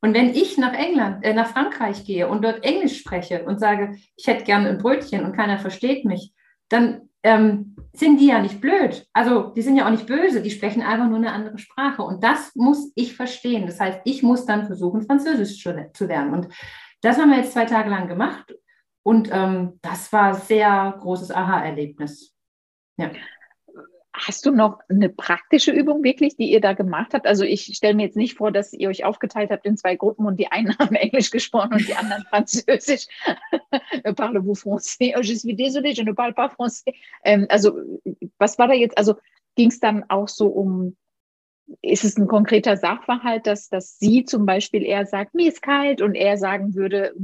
Und 0.00 0.12
wenn 0.12 0.30
ich 0.30 0.58
nach 0.58 0.74
England, 0.74 1.24
äh, 1.24 1.32
nach 1.32 1.48
Frankreich 1.48 2.04
gehe 2.04 2.28
und 2.28 2.44
dort 2.44 2.62
Englisch 2.62 2.98
spreche 2.98 3.44
und 3.44 3.58
sage, 3.58 3.96
ich 4.16 4.26
hätte 4.26 4.44
gerne 4.44 4.68
ein 4.68 4.78
Brötchen 4.78 5.24
und 5.24 5.34
keiner 5.34 5.58
versteht 5.58 6.04
mich, 6.04 6.34
dann 6.68 7.08
ähm, 7.22 7.74
sind 7.94 8.20
die 8.20 8.26
ja 8.26 8.40
nicht 8.40 8.60
blöd. 8.60 9.06
Also 9.14 9.52
die 9.56 9.62
sind 9.62 9.76
ja 9.76 9.86
auch 9.86 9.90
nicht 9.90 10.06
böse, 10.06 10.42
die 10.42 10.50
sprechen 10.50 10.82
einfach 10.82 11.08
nur 11.08 11.16
eine 11.16 11.32
andere 11.32 11.56
Sprache. 11.56 12.02
Und 12.02 12.22
das 12.22 12.54
muss 12.54 12.92
ich 12.96 13.16
verstehen. 13.16 13.66
Das 13.66 13.80
heißt, 13.80 14.00
ich 14.04 14.22
muss 14.22 14.44
dann 14.44 14.66
versuchen, 14.66 15.06
Französisch 15.06 15.62
zu 15.62 16.06
lernen. 16.06 16.34
Und 16.34 16.48
das 17.00 17.18
haben 17.18 17.30
wir 17.30 17.38
jetzt 17.38 17.52
zwei 17.52 17.64
Tage 17.64 17.88
lang 17.88 18.08
gemacht. 18.08 18.54
Und 19.04 19.28
ähm, 19.30 19.78
das 19.82 20.12
war 20.12 20.34
sehr 20.34 20.96
großes 20.98 21.30
Aha-Erlebnis. 21.30 22.34
Ja. 22.96 23.10
Hast 24.14 24.46
du 24.46 24.52
noch 24.52 24.78
eine 24.88 25.08
praktische 25.08 25.72
Übung 25.72 26.02
wirklich, 26.02 26.36
die 26.36 26.50
ihr 26.50 26.60
da 26.60 26.72
gemacht 26.72 27.12
habt? 27.12 27.26
Also 27.26 27.44
ich 27.44 27.64
stelle 27.76 27.94
mir 27.94 28.04
jetzt 28.04 28.16
nicht 28.16 28.36
vor, 28.36 28.50
dass 28.50 28.72
ihr 28.72 28.88
euch 28.88 29.04
aufgeteilt 29.04 29.50
habt 29.50 29.66
in 29.66 29.76
zwei 29.76 29.96
Gruppen 29.96 30.24
und 30.24 30.38
die 30.38 30.50
einen 30.50 30.74
haben 30.78 30.94
Englisch 30.94 31.30
gesprochen 31.30 31.74
und 31.74 31.86
die 31.86 31.94
anderen 31.94 32.24
Französisch. 32.30 33.06
Parlez-vous 34.16 34.62
français? 34.62 35.14
Oh, 35.16 35.20
je 35.20 35.34
suis 35.34 35.54
désolé, 35.54 35.92
je 35.92 36.04
ne 36.04 36.14
parle 36.14 36.32
pas 36.32 36.48
français. 36.48 36.94
Ähm, 37.24 37.46
also 37.50 37.78
was 38.38 38.58
war 38.58 38.68
da 38.68 38.74
jetzt? 38.74 38.96
Also 38.96 39.16
ging 39.56 39.68
es 39.68 39.80
dann 39.80 40.08
auch 40.08 40.28
so 40.28 40.46
um 40.46 40.96
ist 41.82 42.04
es 42.04 42.16
ein 42.16 42.26
konkreter 42.26 42.76
Sachverhalt, 42.76 43.46
dass, 43.46 43.68
dass 43.68 43.98
sie 43.98 44.24
zum 44.24 44.46
Beispiel 44.46 44.82
eher 44.82 45.06
sagt, 45.06 45.34
mir 45.34 45.48
ist 45.48 45.62
kalt 45.62 46.02
und 46.02 46.14
er 46.14 46.36
sagen 46.36 46.74
würde, 46.74 47.14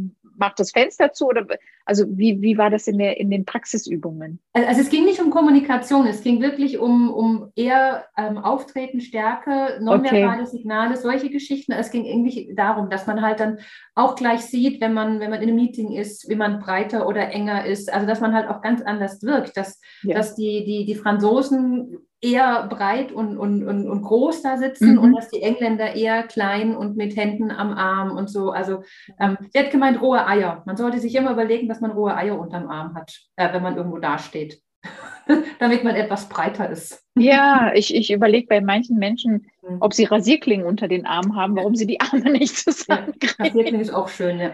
mach 0.40 0.54
das 0.54 0.72
Fenster 0.72 1.12
zu 1.12 1.28
oder 1.28 1.46
also 1.84 2.06
wie, 2.08 2.40
wie 2.40 2.56
war 2.56 2.70
das 2.70 2.86
in, 2.86 2.98
der, 2.98 3.18
in 3.18 3.30
den 3.30 3.44
Praxisübungen? 3.44 4.40
Also 4.52 4.80
es 4.80 4.90
ging 4.90 5.04
nicht 5.04 5.20
um 5.20 5.30
Kommunikation, 5.30 6.06
es 6.06 6.22
ging 6.22 6.40
wirklich 6.40 6.78
um, 6.78 7.12
um 7.12 7.52
eher 7.56 8.06
ähm, 8.16 8.38
Auftreten, 8.38 9.00
Stärke, 9.00 9.78
nonverbale 9.80 10.42
okay. 10.42 10.50
Signale, 10.50 10.96
solche 10.96 11.30
Geschichten. 11.30 11.72
Es 11.72 11.90
ging 11.90 12.04
irgendwie 12.04 12.52
darum, 12.54 12.90
dass 12.90 13.06
man 13.06 13.22
halt 13.22 13.40
dann 13.40 13.58
auch 13.94 14.14
gleich 14.14 14.42
sieht, 14.42 14.80
wenn 14.80 14.94
man, 14.94 15.20
wenn 15.20 15.30
man 15.30 15.42
in 15.42 15.48
einem 15.48 15.56
Meeting 15.56 15.92
ist, 15.92 16.28
wie 16.28 16.36
man 16.36 16.60
breiter 16.60 17.06
oder 17.06 17.30
enger 17.30 17.66
ist. 17.66 17.92
Also 17.92 18.06
dass 18.06 18.20
man 18.20 18.34
halt 18.34 18.48
auch 18.48 18.62
ganz 18.62 18.82
anders 18.82 19.22
wirkt, 19.22 19.56
dass, 19.56 19.80
ja. 20.02 20.14
dass 20.14 20.34
die, 20.34 20.64
die, 20.64 20.86
die 20.86 20.94
Franzosen 20.94 21.98
eher 22.22 22.66
breit 22.68 23.12
und, 23.12 23.38
und, 23.38 23.66
und, 23.66 23.88
und 23.88 24.02
groß 24.02 24.42
da 24.42 24.58
sitzen 24.58 24.92
mhm. 24.92 24.98
und 24.98 25.16
dass 25.16 25.30
die 25.30 25.42
Engländer 25.42 25.94
eher 25.94 26.22
klein 26.24 26.76
und 26.76 26.96
mit 26.96 27.16
Händen 27.16 27.50
am 27.50 27.72
Arm 27.72 28.16
und 28.16 28.28
so. 28.28 28.50
Also 28.50 28.82
ähm, 29.18 29.38
sie 29.52 29.58
hat 29.58 29.70
gemeint, 29.70 30.00
rohe 30.00 30.26
Eier. 30.26 30.62
Man 30.66 30.76
sollte 30.76 30.98
sich 30.98 31.14
immer 31.14 31.32
überlegen, 31.32 31.68
dass 31.68 31.80
man 31.80 31.92
rohe 31.92 32.14
Eier 32.14 32.38
unterm 32.38 32.68
Arm 32.68 32.94
hat, 32.94 33.12
äh, 33.36 33.52
wenn 33.52 33.62
man 33.62 33.76
irgendwo 33.76 33.98
dasteht. 33.98 34.60
Damit 35.58 35.84
man 35.84 35.94
etwas 35.94 36.28
breiter 36.28 36.68
ist. 36.68 37.04
Ja, 37.14 37.72
ich, 37.74 37.94
ich 37.94 38.10
überlege 38.10 38.46
bei 38.48 38.60
manchen 38.60 38.96
Menschen, 38.96 39.46
mhm. 39.62 39.78
ob 39.80 39.94
sie 39.94 40.04
Rasierklingen 40.04 40.66
unter 40.66 40.88
den 40.88 41.06
Armen 41.06 41.36
haben, 41.36 41.56
warum 41.56 41.74
sie 41.74 41.86
die 41.86 42.00
Arme 42.00 42.30
nicht 42.32 42.56
zusammenkriegen. 42.56 43.34
Ja, 43.38 43.44
Rasierklingen 43.44 43.80
ist 43.80 43.94
auch 43.94 44.08
schön, 44.08 44.38
ja. 44.40 44.52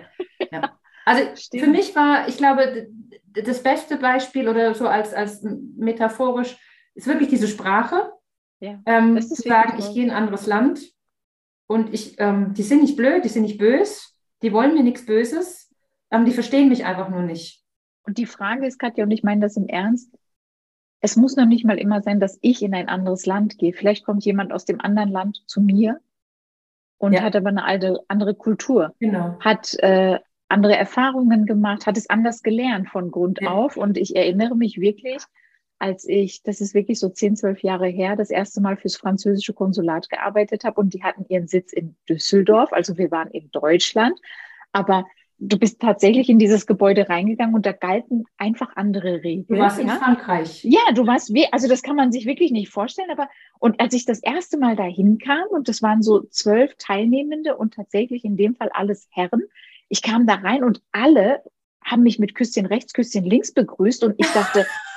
ja. 0.52 0.72
Also 1.04 1.22
Stimmt. 1.36 1.64
für 1.64 1.70
mich 1.70 1.94
war, 1.94 2.28
ich 2.28 2.36
glaube, 2.36 2.88
das 3.44 3.62
beste 3.62 3.96
Beispiel 3.96 4.48
oder 4.48 4.74
so 4.74 4.88
als, 4.88 5.14
als 5.14 5.42
metaphorisch, 5.76 6.56
ist 6.96 7.06
wirklich 7.06 7.28
diese 7.28 7.48
Sprache. 7.48 8.12
Ja, 8.58 8.80
ähm, 8.86 9.20
zu 9.20 9.34
sagen, 9.34 9.78
ich 9.78 9.92
gehe 9.92 10.04
in 10.04 10.10
ein 10.10 10.16
anderes 10.16 10.46
Land 10.46 10.80
und 11.66 11.92
ich, 11.92 12.18
ähm, 12.18 12.54
die 12.54 12.62
sind 12.62 12.80
nicht 12.80 12.96
blöd, 12.96 13.22
die 13.24 13.28
sind 13.28 13.42
nicht 13.42 13.58
bös, 13.58 14.18
die 14.42 14.52
wollen 14.52 14.72
mir 14.72 14.82
nichts 14.82 15.04
Böses, 15.04 15.70
ähm, 16.10 16.24
die 16.24 16.32
verstehen 16.32 16.70
mich 16.70 16.86
einfach 16.86 17.10
nur 17.10 17.22
nicht. 17.22 17.62
Und 18.04 18.16
die 18.16 18.26
Frage 18.26 18.66
ist, 18.66 18.78
Katja, 18.78 19.04
und 19.04 19.10
ich 19.10 19.22
meine 19.22 19.42
das 19.42 19.56
im 19.58 19.68
Ernst, 19.68 20.16
es 21.00 21.16
muss 21.16 21.36
noch 21.36 21.46
nicht 21.46 21.64
mal 21.64 21.78
immer 21.78 22.00
sein, 22.02 22.18
dass 22.18 22.38
ich 22.40 22.62
in 22.62 22.74
ein 22.74 22.88
anderes 22.88 23.26
Land 23.26 23.58
gehe. 23.58 23.74
Vielleicht 23.74 24.04
kommt 24.04 24.24
jemand 24.24 24.52
aus 24.52 24.64
dem 24.64 24.80
anderen 24.80 25.10
Land 25.10 25.42
zu 25.46 25.60
mir 25.60 26.00
und 26.98 27.12
ja. 27.12 27.22
hat 27.22 27.36
aber 27.36 27.50
eine 27.50 27.64
alte, 27.64 28.00
andere 28.08 28.34
Kultur, 28.34 28.94
genau. 28.98 29.38
hat 29.40 29.74
äh, 29.80 30.18
andere 30.48 30.76
Erfahrungen 30.76 31.44
gemacht, 31.44 31.86
hat 31.86 31.98
es 31.98 32.08
anders 32.08 32.42
gelernt 32.42 32.88
von 32.88 33.10
Grund 33.10 33.40
ja. 33.42 33.50
auf. 33.50 33.76
Und 33.76 33.98
ich 33.98 34.16
erinnere 34.16 34.56
mich 34.56 34.80
wirklich, 34.80 35.22
als 35.78 36.06
ich, 36.08 36.42
das 36.42 36.60
ist 36.60 36.74
wirklich 36.74 36.98
so 36.98 37.08
zehn, 37.08 37.36
zwölf 37.36 37.62
Jahre 37.62 37.86
her, 37.86 38.16
das 38.16 38.30
erste 38.30 38.60
Mal 38.60 38.76
fürs 38.76 38.96
französische 38.96 39.52
Konsulat 39.52 40.08
gearbeitet 40.08 40.64
habe. 40.64 40.80
Und 40.80 40.94
die 40.94 41.02
hatten 41.02 41.26
ihren 41.28 41.48
Sitz 41.48 41.72
in 41.72 41.96
Düsseldorf, 42.08 42.72
also 42.72 42.96
wir 42.96 43.10
waren 43.10 43.30
in 43.30 43.50
Deutschland, 43.50 44.18
aber 44.72 45.04
du 45.38 45.58
bist 45.58 45.80
tatsächlich 45.80 46.30
in 46.30 46.38
dieses 46.38 46.66
Gebäude 46.66 47.08
reingegangen 47.10 47.54
und 47.54 47.66
da 47.66 47.72
galten 47.72 48.24
einfach 48.38 48.74
andere 48.74 49.22
Regeln. 49.22 49.46
Du 49.48 49.58
warst 49.58 49.78
in 49.78 49.90
Frankreich. 49.90 50.64
Ja, 50.64 50.80
du 50.94 51.06
warst, 51.06 51.30
also 51.52 51.68
das 51.68 51.82
kann 51.82 51.96
man 51.96 52.10
sich 52.10 52.24
wirklich 52.24 52.52
nicht 52.52 52.70
vorstellen, 52.70 53.10
aber 53.10 53.28
und 53.58 53.78
als 53.78 53.92
ich 53.92 54.06
das 54.06 54.20
erste 54.20 54.56
Mal 54.56 54.76
dahin 54.76 55.18
kam 55.18 55.44
und 55.50 55.68
das 55.68 55.82
waren 55.82 56.02
so 56.02 56.22
zwölf 56.30 56.74
Teilnehmende 56.78 57.56
und 57.56 57.74
tatsächlich 57.74 58.24
in 58.24 58.38
dem 58.38 58.54
Fall 58.54 58.70
alles 58.72 59.08
Herren, 59.10 59.42
ich 59.88 60.02
kam 60.02 60.26
da 60.26 60.36
rein 60.36 60.64
und 60.64 60.80
alle 60.92 61.42
haben 61.86 62.02
mich 62.02 62.18
mit 62.18 62.34
Küsschen 62.34 62.66
rechts, 62.66 62.92
Küsschen 62.92 63.24
links 63.24 63.52
begrüßt. 63.52 64.04
Und 64.04 64.14
ich 64.18 64.26
dachte, 64.32 64.66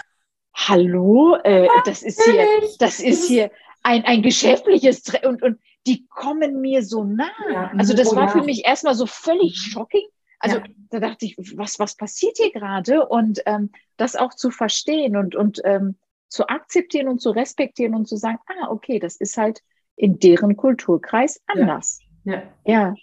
hallo, 0.68 1.38
äh, 1.44 1.68
das 1.86 2.04
ist 2.04 2.24
hier, 2.24 2.46
das 2.80 3.00
ist 3.00 3.28
hier 3.28 3.51
ein, 3.84 4.04
ein 4.06 4.22
geschäftliches 4.22 5.04
Tre 5.04 5.28
und, 5.28 5.42
und 5.42 5.60
die 5.88 6.06
kommen 6.08 6.62
mir 6.62 6.84
so 6.84 7.04
nah. 7.04 7.32
Ja, 7.51 7.72
also 7.78 7.96
das 7.96 8.12
oh, 8.12 8.16
war 8.16 8.25
ja. 8.25 8.30
für 8.30 8.44
mich 8.44 8.66
erstmal 8.66 8.96
so 8.96 9.06
völlig 9.06 9.51
mhm. 9.51 9.72
shocking. 9.72 10.08
Also 10.39 10.58
ja. 10.58 10.63
da 10.89 11.00
dachte 11.00 11.25
ich, 11.25 11.36
was, 11.56 11.80
was 11.80 11.96
passiert 11.96 12.38
hier 12.38 12.51
gerade? 12.51 13.08
Und 13.08 13.42
ähm, 13.46 13.72
das 13.98 14.16
auch 14.16 14.34
zu 14.34 14.51
verstehen 14.51 15.18
und, 15.18 15.36
und 15.36 15.62
ähm, 15.63 15.98
zu 16.28 16.48
akzeptieren 16.48 17.08
und 17.08 17.22
zu 17.22 17.32
respektieren 17.32 17.96
und 17.96 18.08
zu 18.08 18.16
sagen, 18.16 18.39
ah, 18.48 18.70
okay, 18.70 19.00
das 19.00 19.16
ist 19.16 19.38
halt 19.38 19.62
in 19.96 20.20
deren 20.20 20.56
Kulturkreis 20.56 21.42
anders. 21.48 22.00
Ja. 22.24 22.44
ja. 22.66 22.96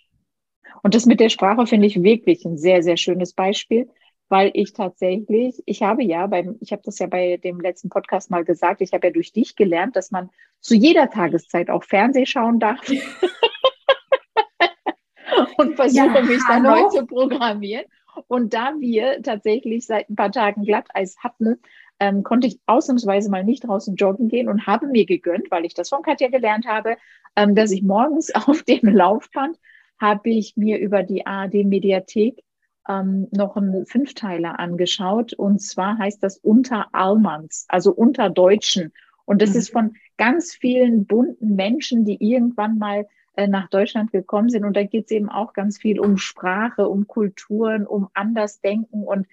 Und 0.83 0.95
das 0.95 1.07
mit 1.07 1.21
der 1.21 1.29
Sprache 1.29 1.67
finde 1.67 1.89
ich 1.89 2.03
wirklich 2.03 2.45
ein 2.45 2.57
sehr, 2.57 2.83
sehr 2.83 2.97
schönes 2.97 3.33
Beispiel, 3.33 3.91
weil 4.29 4.51
ich 4.55 4.73
tatsächlich, 4.73 5.63
ich 5.67 5.83
habe 5.83 6.03
ja 6.03 6.27
beim, 6.27 6.57
ich 6.61 6.73
habe 6.73 6.83
das 6.85 6.99
ja 6.99 7.07
bei 7.07 7.37
dem 7.37 7.61
letzten 7.61 7.89
Podcast 7.89 8.31
mal 8.31 8.45
gesagt, 8.45 8.81
ich 8.81 8.93
habe 8.93 9.07
ja 9.07 9.13
durch 9.13 9.33
dich 9.33 9.57
gelernt, 9.57 9.97
dass 9.97 10.11
man 10.11 10.31
zu 10.61 10.75
jeder 10.75 11.11
Tageszeit 11.11 11.71
auch 11.71 11.85
Fernseh 11.85 12.27
schauen 12.27 12.59
darf. 12.59 12.81
und 15.59 15.77
versuche 15.77 16.15
ja, 16.15 16.23
mich 16.23 16.43
da 16.49 16.59
neu 16.59 16.89
zu 16.89 17.07
programmieren. 17.07 17.85
Und 18.29 18.55
da 18.55 18.75
wir 18.79 19.23
tatsächlich 19.23 19.87
seit 19.87 20.09
ein 20.09 20.17
paar 20.17 20.33
Tagen 20.33 20.65
Glatteis 20.65 21.17
hatten, 21.19 21.61
ähm, 22.01 22.23
konnte 22.23 22.47
ich 22.47 22.61
ausnahmsweise 22.67 23.31
mal 23.31 23.45
nicht 23.45 23.67
draußen 23.67 23.97
joggen 23.97 24.29
gehen 24.29 24.49
und 24.49 24.67
habe 24.67 24.87
mir 24.87 25.07
gegönnt, 25.07 25.51
weil 25.51 25.65
ich 25.65 25.75
das 25.75 25.89
von 25.89 26.03
Katja 26.03 26.29
gelernt 26.29 26.67
habe, 26.67 26.97
ähm, 27.37 27.55
dass 27.55 27.71
ich 27.71 27.83
morgens 27.83 28.35
auf 28.35 28.63
dem 28.63 28.89
Laufband 28.89 29.59
habe 30.01 30.31
ich 30.31 30.57
mir 30.57 30.79
über 30.79 31.03
die 31.03 31.27
ARD 31.27 31.65
Mediathek 31.65 32.43
ähm, 32.89 33.29
noch 33.31 33.57
einen 33.57 33.87
Fünfteiler 33.87 34.59
angeschaut. 34.59 35.33
Und 35.33 35.61
zwar 35.61 35.99
heißt 35.99 36.23
das 36.23 36.39
Unter 36.39 36.89
Almans, 36.93 37.67
also 37.69 37.93
unter 37.93 38.31
Deutschen. 38.31 38.93
Und 39.25 39.43
das 39.43 39.51
mhm. 39.51 39.57
ist 39.57 39.71
von 39.71 39.97
ganz 40.17 40.55
vielen 40.55 41.07
bunten 41.07 41.57
Menschen, 41.57 42.05
die 42.05 42.17
irgendwann 42.21 42.79
mal 42.79 43.07
äh, 43.37 43.49
nach 43.49 43.69
Deutschland 43.69 44.13
gekommen 44.13 44.49
sind. 44.49 44.65
Und 44.65 44.77
da 44.77 44.85
geht 44.85 45.07
es 45.07 45.11
eben 45.11 45.29
auch 45.29 45.53
ganz 45.53 45.79
viel 45.79 46.01
um 46.01 46.17
Sprache, 46.17 46.89
um 46.89 47.07
Kulturen, 47.07 47.87
um 47.87 48.09
Andersdenken. 48.15 49.03
Und, 49.03 49.27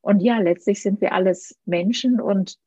und 0.00 0.20
ja, 0.20 0.38
letztlich 0.38 0.82
sind 0.82 1.00
wir 1.00 1.12
alles 1.12 1.58
Menschen. 1.64 2.20
Und 2.20 2.58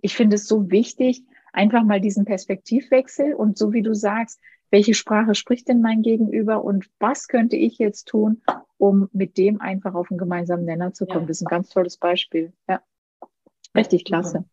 ich 0.00 0.16
finde 0.16 0.36
es 0.36 0.46
so 0.46 0.70
wichtig, 0.70 1.22
einfach 1.52 1.84
mal 1.84 2.00
diesen 2.00 2.24
Perspektivwechsel 2.24 3.34
und 3.34 3.58
so 3.58 3.72
wie 3.72 3.82
du 3.82 3.94
sagst, 3.94 4.40
welche 4.70 4.94
Sprache 4.94 5.34
spricht 5.34 5.68
denn 5.68 5.80
mein 5.80 6.02
Gegenüber 6.02 6.64
und 6.64 6.88
was 6.98 7.28
könnte 7.28 7.56
ich 7.56 7.78
jetzt 7.78 8.08
tun, 8.08 8.42
um 8.76 9.08
mit 9.12 9.38
dem 9.38 9.60
einfach 9.60 9.94
auf 9.94 10.10
einen 10.10 10.18
gemeinsamen 10.18 10.64
Nenner 10.64 10.92
zu 10.92 11.06
kommen. 11.06 11.22
Ja. 11.22 11.26
Das 11.28 11.38
ist 11.38 11.46
ein 11.46 11.50
ganz 11.50 11.70
tolles 11.70 11.96
Beispiel. 11.96 12.52
Ja, 12.68 12.80
richtig 13.74 14.04
klasse. 14.04 14.44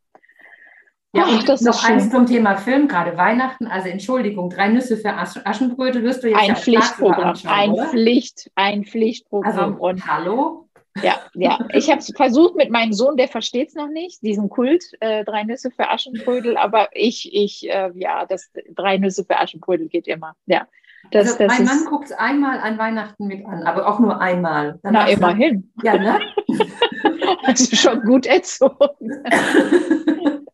Ja, 1.15 1.27
und 1.27 1.47
das 1.47 1.61
noch 1.61 1.81
eins 1.87 2.09
zum 2.09 2.25
Thema 2.25 2.57
Film, 2.57 2.89
gerade 2.89 3.15
Weihnachten. 3.15 3.67
Also 3.67 3.87
Entschuldigung, 3.87 4.49
drei 4.49 4.67
Nüsse 4.67 4.97
für 4.97 5.13
Aschenbrödel 5.15 6.03
wirst 6.03 6.23
du 6.23 6.29
jetzt 6.29 6.39
ein 6.39 6.57
Pflichtprogramm, 6.57 7.37
ein 7.45 7.75
Pflicht, 7.89 8.51
ein 8.55 8.83
Pflichtprogramm. 8.83 9.75
Also, 9.75 9.81
und 9.81 10.05
hallo, 10.07 10.64
ja, 11.01 11.19
ja. 11.33 11.59
Ich 11.73 11.89
habe 11.89 11.99
es 11.99 12.11
versucht 12.15 12.55
mit 12.55 12.69
meinem 12.69 12.93
Sohn, 12.93 13.17
der 13.17 13.27
versteht 13.27 13.69
es 13.69 13.75
noch 13.75 13.89
nicht, 13.89 14.21
diesen 14.21 14.49
Kult, 14.49 14.83
äh, 15.01 15.25
drei 15.25 15.43
Nüsse 15.43 15.71
für 15.71 15.89
Aschenbrödel, 15.89 16.57
aber 16.57 16.89
ich, 16.93 17.33
ich, 17.33 17.69
äh, 17.69 17.91
ja, 17.95 18.25
das 18.25 18.51
drei 18.73 18.97
Nüsse 18.97 19.25
für 19.25 19.37
Aschenbrödel 19.37 19.89
geht 19.89 20.07
immer. 20.07 20.35
Ja. 20.45 20.67
Das, 21.11 21.27
also, 21.27 21.37
das 21.39 21.59
mein 21.59 21.65
Mann 21.65 21.85
guckt 21.85 22.05
es 22.05 22.11
einmal 22.13 22.59
an 22.59 22.77
Weihnachten 22.77 23.27
mit 23.27 23.45
an, 23.45 23.63
aber 23.63 23.87
auch 23.87 23.99
nur 23.99 24.19
einmal. 24.19 24.79
Dann 24.81 24.93
na, 24.93 25.07
immerhin. 25.07 25.71
ja, 25.83 25.97
ne? 25.97 26.19
also 27.43 27.75
schon 27.75 28.01
gut 28.01 28.25
erzogen. 28.25 29.23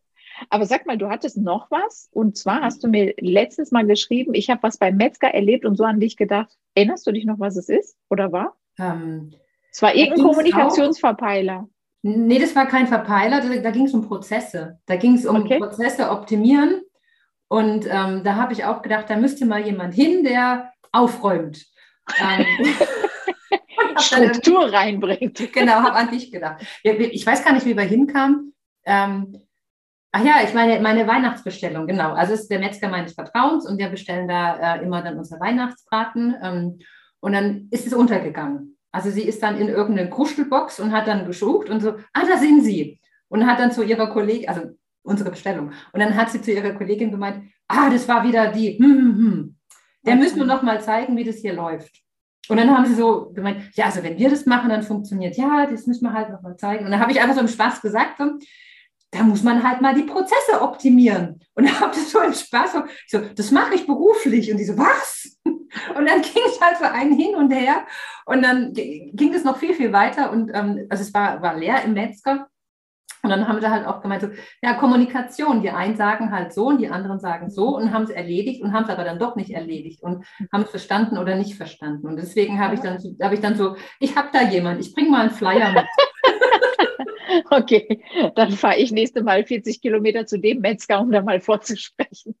aber 0.50 0.66
sag 0.66 0.86
mal, 0.86 0.98
du 0.98 1.08
hattest 1.08 1.38
noch 1.38 1.70
was 1.70 2.10
und 2.12 2.36
zwar 2.36 2.60
hast 2.60 2.84
du 2.84 2.88
mir 2.88 3.14
letztes 3.18 3.70
Mal 3.70 3.86
geschrieben, 3.86 4.34
ich 4.34 4.50
habe 4.50 4.62
was 4.62 4.76
beim 4.76 4.96
Metzger 4.96 5.28
erlebt 5.28 5.64
und 5.64 5.76
so 5.76 5.84
an 5.84 6.00
dich 6.00 6.16
gedacht. 6.16 6.54
Erinnerst 6.74 7.06
du 7.06 7.12
dich 7.12 7.24
noch, 7.24 7.38
was 7.38 7.56
es 7.56 7.68
ist 7.68 7.96
oder 8.10 8.32
war? 8.32 8.54
Ähm, 8.78 9.34
es 9.72 9.80
war 9.80 9.94
irgendein 9.94 10.26
Kommunikationsverpeiler. 10.26 11.66
Nee, 12.02 12.38
das 12.38 12.54
war 12.54 12.66
kein 12.66 12.88
Verpeiler, 12.88 13.40
da, 13.40 13.48
da 13.56 13.70
ging 13.70 13.86
es 13.86 13.94
um 13.94 14.06
Prozesse. 14.06 14.78
Da 14.86 14.96
ging 14.96 15.14
es 15.14 15.24
um 15.24 15.36
okay. 15.36 15.58
Prozesse 15.58 16.10
optimieren. 16.10 16.82
Und 17.48 17.86
ähm, 17.88 18.22
da 18.24 18.36
habe 18.36 18.52
ich 18.52 18.64
auch 18.64 18.82
gedacht, 18.82 19.08
da 19.08 19.16
müsste 19.16 19.46
mal 19.46 19.64
jemand 19.64 19.94
hin, 19.94 20.24
der 20.24 20.72
aufräumt. 20.90 21.64
Ähm, 22.18 22.46
Struktur 23.98 24.72
reinbringt. 24.72 25.52
Genau, 25.52 25.74
habe 25.74 25.94
an 25.94 26.10
dich 26.10 26.30
gedacht. 26.30 26.64
Ich 26.82 27.26
weiß 27.26 27.44
gar 27.44 27.52
nicht, 27.52 27.66
wie 27.66 27.76
wir 27.76 27.84
hinkamen. 27.84 28.54
Ähm, 28.84 29.38
ach 30.10 30.24
ja, 30.24 30.42
ich 30.44 30.54
meine, 30.54 30.80
meine 30.80 31.06
Weihnachtsbestellung, 31.06 31.86
genau. 31.86 32.12
Also 32.12 32.34
es 32.34 32.42
ist 32.42 32.50
der 32.50 32.58
Metzger 32.58 32.88
meines 32.88 33.14
Vertrauens 33.14 33.66
und 33.66 33.78
wir 33.78 33.88
bestellen 33.88 34.28
da 34.28 34.76
äh, 34.76 34.82
immer 34.82 35.02
dann 35.02 35.18
unser 35.18 35.38
Weihnachtsbraten. 35.40 36.34
Ähm, 36.42 36.78
und 37.20 37.32
dann 37.32 37.68
ist 37.70 37.86
es 37.86 37.92
untergegangen. 37.92 38.71
Also 38.92 39.10
sie 39.10 39.22
ist 39.22 39.42
dann 39.42 39.56
in 39.56 39.68
irgendeine 39.68 40.10
Kruschelbox 40.10 40.78
und 40.80 40.92
hat 40.92 41.06
dann 41.06 41.26
gesucht 41.26 41.70
und 41.70 41.80
so, 41.80 41.94
ah, 42.12 42.26
da 42.28 42.36
sind 42.36 42.62
sie. 42.62 43.00
Und 43.28 43.46
hat 43.46 43.58
dann 43.58 43.72
zu 43.72 43.82
ihrer 43.82 44.08
Kollegin, 44.08 44.48
also 44.48 44.62
unsere 45.02 45.30
Bestellung, 45.30 45.72
und 45.92 46.00
dann 46.00 46.14
hat 46.14 46.30
sie 46.30 46.42
zu 46.42 46.52
ihrer 46.52 46.72
Kollegin 46.72 47.10
gemeint, 47.10 47.48
ah, 47.68 47.88
das 47.90 48.06
war 48.06 48.22
wieder 48.22 48.52
die, 48.52 48.78
hm, 48.78 48.98
hm, 48.98 49.16
hm. 49.16 49.56
Der 50.04 50.16
müssen 50.16 50.38
wir 50.38 50.44
noch 50.44 50.62
mal 50.62 50.80
zeigen, 50.80 51.16
wie 51.16 51.24
das 51.24 51.36
hier 51.36 51.54
läuft. 51.54 52.02
Und 52.48 52.56
dann 52.56 52.76
haben 52.76 52.86
sie 52.86 52.94
so 52.94 53.30
gemeint, 53.32 53.74
ja, 53.74 53.86
also 53.86 54.02
wenn 54.02 54.18
wir 54.18 54.28
das 54.28 54.46
machen, 54.46 54.68
dann 54.68 54.82
funktioniert, 54.82 55.36
ja, 55.36 55.66
das 55.66 55.86
müssen 55.86 56.04
wir 56.04 56.12
halt 56.12 56.30
noch 56.30 56.42
mal 56.42 56.56
zeigen. 56.56 56.84
Und 56.84 56.90
dann 56.90 57.00
habe 57.00 57.12
ich 57.12 57.20
einfach 57.20 57.36
so 57.36 57.40
im 57.40 57.48
Spaß 57.48 57.80
gesagt, 57.80 58.18
so, 58.18 58.24
da 59.12 59.22
muss 59.22 59.42
man 59.42 59.62
halt 59.62 59.82
mal 59.82 59.94
die 59.94 60.04
Prozesse 60.04 60.60
optimieren. 60.60 61.38
Und 61.54 61.68
da 61.68 61.80
habe 61.80 61.94
ich 61.94 62.08
so 62.08 62.20
im 62.20 62.32
Spaß, 62.32 62.78
so, 63.06 63.18
das 63.34 63.50
mache 63.50 63.74
ich 63.74 63.86
beruflich. 63.86 64.50
Und 64.50 64.56
die 64.56 64.64
so, 64.64 64.76
was? 64.76 65.38
Und 65.44 66.06
dann 66.06 66.22
ging 66.22 66.42
es 66.46 66.60
halt 66.60 66.78
für 66.78 66.90
einen 66.90 67.14
hin 67.14 67.34
und 67.34 67.50
her. 67.50 67.86
Und 68.26 68.42
dann 68.42 68.72
ging 68.74 69.32
es 69.34 69.44
noch 69.44 69.56
viel, 69.56 69.74
viel 69.74 69.92
weiter. 69.92 70.30
Und 70.30 70.50
ähm, 70.52 70.86
also 70.90 71.02
es 71.02 71.14
war, 71.14 71.40
war 71.40 71.56
leer 71.56 71.82
im 71.84 71.94
Metzger. 71.94 72.48
Und 73.22 73.30
dann 73.30 73.46
haben 73.46 73.60
sie 73.60 73.70
halt 73.70 73.86
auch 73.86 74.02
gemeint, 74.02 74.22
so, 74.22 74.28
ja, 74.62 74.74
Kommunikation, 74.74 75.62
die 75.62 75.70
einen 75.70 75.96
sagen 75.96 76.32
halt 76.32 76.52
so 76.52 76.66
und 76.66 76.78
die 76.78 76.88
anderen 76.88 77.20
sagen 77.20 77.50
so 77.50 77.76
und 77.76 77.92
haben 77.92 78.02
es 78.02 78.10
erledigt 78.10 78.62
und 78.62 78.72
haben 78.72 78.84
es 78.84 78.90
aber 78.90 79.04
dann 79.04 79.18
doch 79.18 79.36
nicht 79.36 79.50
erledigt 79.50 80.02
und 80.02 80.24
haben 80.52 80.62
es 80.62 80.70
verstanden 80.70 81.18
oder 81.18 81.36
nicht 81.36 81.54
verstanden. 81.54 82.06
Und 82.08 82.16
deswegen 82.16 82.58
habe 82.58 82.74
ich, 82.74 82.80
dann, 82.80 82.98
hab 83.20 83.32
ich 83.32 83.40
dann 83.40 83.56
so, 83.56 83.76
ich 84.00 84.16
habe 84.16 84.28
da 84.32 84.42
jemand, 84.42 84.80
ich 84.80 84.92
bringe 84.92 85.10
mal 85.10 85.20
einen 85.20 85.30
Flyer 85.30 85.72
mit. 85.72 85.86
okay, 87.50 88.02
dann 88.34 88.52
fahre 88.52 88.78
ich 88.78 88.92
nächste 88.92 89.22
Mal 89.22 89.44
40 89.44 89.80
Kilometer 89.80 90.26
zu 90.26 90.38
dem 90.38 90.60
Metzger, 90.60 91.00
um 91.00 91.10
da 91.10 91.22
mal 91.22 91.40
vorzusprechen. 91.40 92.34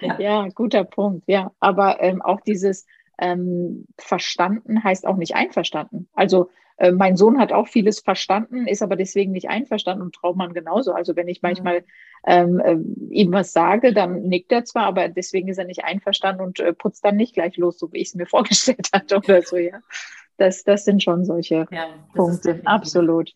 ja. 0.00 0.18
ja. 0.18 0.48
guter 0.48 0.84
Punkt, 0.84 1.24
ja. 1.26 1.52
Aber 1.60 2.02
ähm, 2.02 2.22
auch 2.22 2.40
dieses 2.40 2.86
ähm, 3.18 3.86
verstanden 3.98 4.84
heißt 4.84 5.06
auch 5.06 5.16
nicht 5.16 5.34
einverstanden. 5.34 6.08
Also 6.12 6.50
äh, 6.78 6.92
mein 6.92 7.16
Sohn 7.16 7.38
hat 7.38 7.52
auch 7.52 7.66
vieles 7.66 8.00
verstanden, 8.00 8.66
ist 8.66 8.82
aber 8.82 8.96
deswegen 8.96 9.32
nicht 9.32 9.48
einverstanden 9.48 10.02
und 10.02 10.14
Traummann 10.14 10.54
genauso. 10.54 10.92
Also 10.92 11.16
wenn 11.16 11.28
ich 11.28 11.42
manchmal 11.42 11.84
ähm, 12.26 12.60
äh, 12.60 12.76
ihm 13.12 13.32
was 13.32 13.52
sage, 13.52 13.92
dann 13.92 14.22
nickt 14.22 14.52
er 14.52 14.64
zwar, 14.64 14.84
aber 14.84 15.08
deswegen 15.08 15.48
ist 15.48 15.58
er 15.58 15.64
nicht 15.64 15.84
einverstanden 15.84 16.42
und 16.42 16.60
äh, 16.60 16.72
putzt 16.72 17.04
dann 17.04 17.16
nicht 17.16 17.34
gleich 17.34 17.56
los, 17.56 17.78
so 17.78 17.92
wie 17.92 17.98
ich 17.98 18.08
es 18.08 18.14
mir 18.14 18.26
vorgestellt 18.30 18.88
hatte 18.92 19.18
oder 19.18 19.42
so, 19.42 19.56
ja. 19.56 19.80
Das, 20.38 20.64
das 20.64 20.84
sind 20.84 21.02
schon 21.02 21.24
solche 21.24 21.66
ja, 21.70 21.88
Punkte. 22.14 22.60
Absolut. 22.64 23.32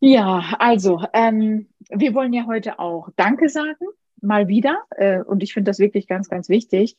Ja, 0.00 0.56
also 0.58 1.02
ähm, 1.14 1.68
wir 1.88 2.14
wollen 2.14 2.32
ja 2.32 2.46
heute 2.46 2.78
auch 2.78 3.08
Danke 3.16 3.48
sagen, 3.48 3.86
mal 4.20 4.48
wieder. 4.48 4.82
Äh, 4.90 5.22
und 5.22 5.42
ich 5.42 5.54
finde 5.54 5.70
das 5.70 5.78
wirklich 5.78 6.06
ganz, 6.06 6.28
ganz 6.28 6.48
wichtig. 6.48 6.96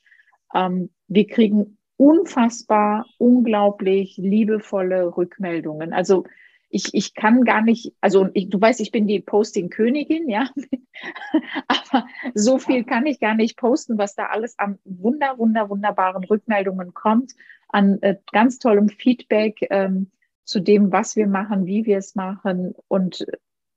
Ähm, 0.55 0.89
wir 1.07 1.27
kriegen 1.27 1.77
unfassbar, 1.97 3.05
unglaublich 3.17 4.17
liebevolle 4.17 5.15
Rückmeldungen. 5.17 5.93
Also 5.93 6.25
ich, 6.69 6.93
ich 6.93 7.13
kann 7.13 7.43
gar 7.43 7.61
nicht, 7.61 7.93
also 8.01 8.29
ich, 8.33 8.49
du 8.49 8.59
weißt, 8.59 8.81
ich 8.81 8.91
bin 8.91 9.07
die 9.07 9.21
Posting-Königin, 9.21 10.29
ja, 10.29 10.49
aber 11.67 12.05
so 12.33 12.59
viel 12.59 12.83
kann 12.83 13.05
ich 13.05 13.19
gar 13.19 13.35
nicht 13.35 13.57
posten, 13.57 13.97
was 13.97 14.15
da 14.15 14.27
alles 14.27 14.59
an 14.59 14.77
wunder, 14.83 15.37
wunder, 15.37 15.69
wunderbaren 15.69 16.23
Rückmeldungen 16.25 16.93
kommt, 16.93 17.33
an 17.69 18.01
äh, 18.01 18.17
ganz 18.31 18.59
tollem 18.59 18.89
Feedback 18.89 19.67
ähm, 19.69 20.11
zu 20.43 20.59
dem, 20.59 20.91
was 20.91 21.15
wir 21.15 21.27
machen, 21.27 21.65
wie 21.65 21.85
wir 21.85 21.97
es 21.97 22.15
machen. 22.15 22.73
Und 22.87 23.25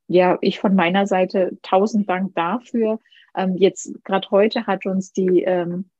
ja, 0.06 0.38
ich 0.40 0.59
von 0.59 0.75
meiner 0.75 1.06
Seite 1.06 1.59
tausend 1.62 2.09
Dank 2.09 2.35
dafür. 2.35 3.00
Ähm, 3.37 3.56
jetzt 3.56 4.02
gerade 4.04 4.30
heute 4.30 4.66
hat 4.66 4.87
uns 4.87 5.12
die 5.12 5.42
ähm, 5.42 5.90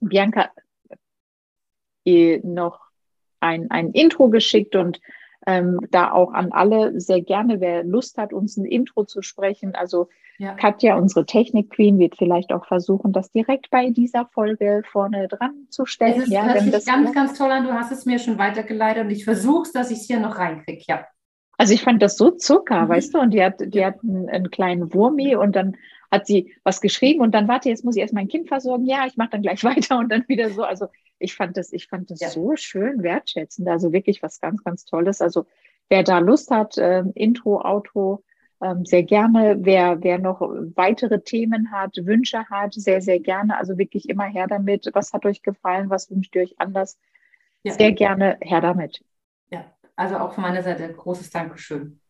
Bianca 0.00 0.50
noch 2.04 2.80
ein, 3.38 3.70
ein 3.70 3.92
Intro 3.92 4.28
geschickt 4.28 4.74
und 4.74 5.00
ähm, 5.46 5.80
da 5.90 6.12
auch 6.12 6.32
an 6.32 6.52
alle 6.52 7.00
sehr 7.00 7.20
gerne, 7.20 7.60
wer 7.60 7.84
Lust 7.84 8.18
hat, 8.18 8.32
uns 8.32 8.56
ein 8.56 8.64
Intro 8.64 9.04
zu 9.04 9.22
sprechen. 9.22 9.74
Also 9.74 10.08
ja. 10.38 10.54
Katja, 10.54 10.96
unsere 10.96 11.26
Technik-Queen, 11.26 11.98
wird 11.98 12.16
vielleicht 12.16 12.52
auch 12.52 12.66
versuchen, 12.66 13.12
das 13.12 13.30
direkt 13.30 13.70
bei 13.70 13.90
dieser 13.90 14.26
Folge 14.26 14.82
vorne 14.90 15.28
dran 15.28 15.66
zu 15.68 15.86
stellen. 15.86 16.16
Das, 16.16 16.24
ist, 16.24 16.32
ja, 16.32 16.44
hört 16.44 16.72
das 16.72 16.84
ganz, 16.84 17.12
ganz 17.12 17.38
toll 17.38 17.50
an. 17.50 17.64
Du 17.64 17.72
hast 17.72 17.92
es 17.92 18.06
mir 18.06 18.18
schon 18.18 18.38
weitergeleitet 18.38 19.04
und 19.04 19.10
ich 19.10 19.24
versuche 19.24 19.62
es, 19.62 19.72
dass 19.72 19.90
ich 19.90 19.98
es 19.98 20.06
hier 20.06 20.20
noch 20.20 20.38
reinkriege. 20.38 20.82
Ja. 20.88 21.06
Also 21.58 21.74
ich 21.74 21.82
fand 21.82 22.02
das 22.02 22.16
so 22.16 22.30
Zucker, 22.30 22.86
mhm. 22.86 22.88
weißt 22.88 23.14
du, 23.14 23.20
und 23.20 23.30
die 23.30 23.42
hat, 23.42 23.60
die 23.60 23.84
hat 23.84 24.02
einen, 24.02 24.28
einen 24.28 24.50
kleinen 24.50 24.92
Wurmi 24.94 25.36
und 25.36 25.54
dann 25.54 25.76
hat 26.10 26.26
sie 26.26 26.54
was 26.64 26.80
geschrieben 26.80 27.20
und 27.20 27.32
dann 27.34 27.48
warte, 27.48 27.68
jetzt 27.68 27.84
muss 27.84 27.96
ich 27.96 28.02
erst 28.02 28.14
mein 28.14 28.28
Kind 28.28 28.48
versorgen. 28.48 28.84
Ja, 28.84 29.06
ich 29.06 29.16
mache 29.16 29.30
dann 29.30 29.42
gleich 29.42 29.62
weiter 29.64 29.98
und 29.98 30.10
dann 30.10 30.24
wieder 30.28 30.50
so. 30.50 30.62
Also 30.62 30.86
ich 31.22 31.34
fand 31.34 31.56
das, 31.56 31.72
ich 31.72 31.88
fand 31.88 32.10
das 32.10 32.20
ja. 32.20 32.28
so 32.28 32.56
schön 32.56 33.02
wertschätzend. 33.02 33.68
Also 33.68 33.92
wirklich 33.92 34.22
was 34.22 34.40
ganz, 34.40 34.62
ganz 34.64 34.84
Tolles. 34.84 35.20
Also 35.20 35.46
wer 35.88 36.02
da 36.02 36.18
Lust 36.18 36.50
hat, 36.50 36.78
äh, 36.78 37.04
Intro, 37.14 37.60
Auto, 37.60 38.22
ähm, 38.62 38.84
sehr 38.84 39.02
gerne. 39.02 39.56
Wer, 39.60 40.02
wer 40.02 40.18
noch 40.18 40.40
weitere 40.40 41.20
Themen 41.20 41.72
hat, 41.72 41.96
Wünsche 42.02 42.48
hat, 42.48 42.74
sehr, 42.74 43.00
sehr 43.00 43.18
gerne. 43.18 43.56
Also 43.58 43.76
wirklich 43.76 44.08
immer 44.08 44.24
her 44.24 44.46
damit. 44.46 44.88
Was 44.92 45.12
hat 45.12 45.26
euch 45.26 45.42
gefallen? 45.42 45.90
Was 45.90 46.10
wünscht 46.10 46.34
ihr 46.36 46.42
euch 46.42 46.54
anders? 46.58 46.98
Ja. 47.64 47.72
Sehr 47.72 47.92
gerne 47.92 48.38
her 48.40 48.60
damit. 48.60 49.04
Ja, 49.50 49.64
also 49.96 50.16
auch 50.16 50.32
von 50.32 50.42
meiner 50.42 50.62
Seite 50.62 50.92
großes 50.92 51.30
Dankeschön. 51.30 52.00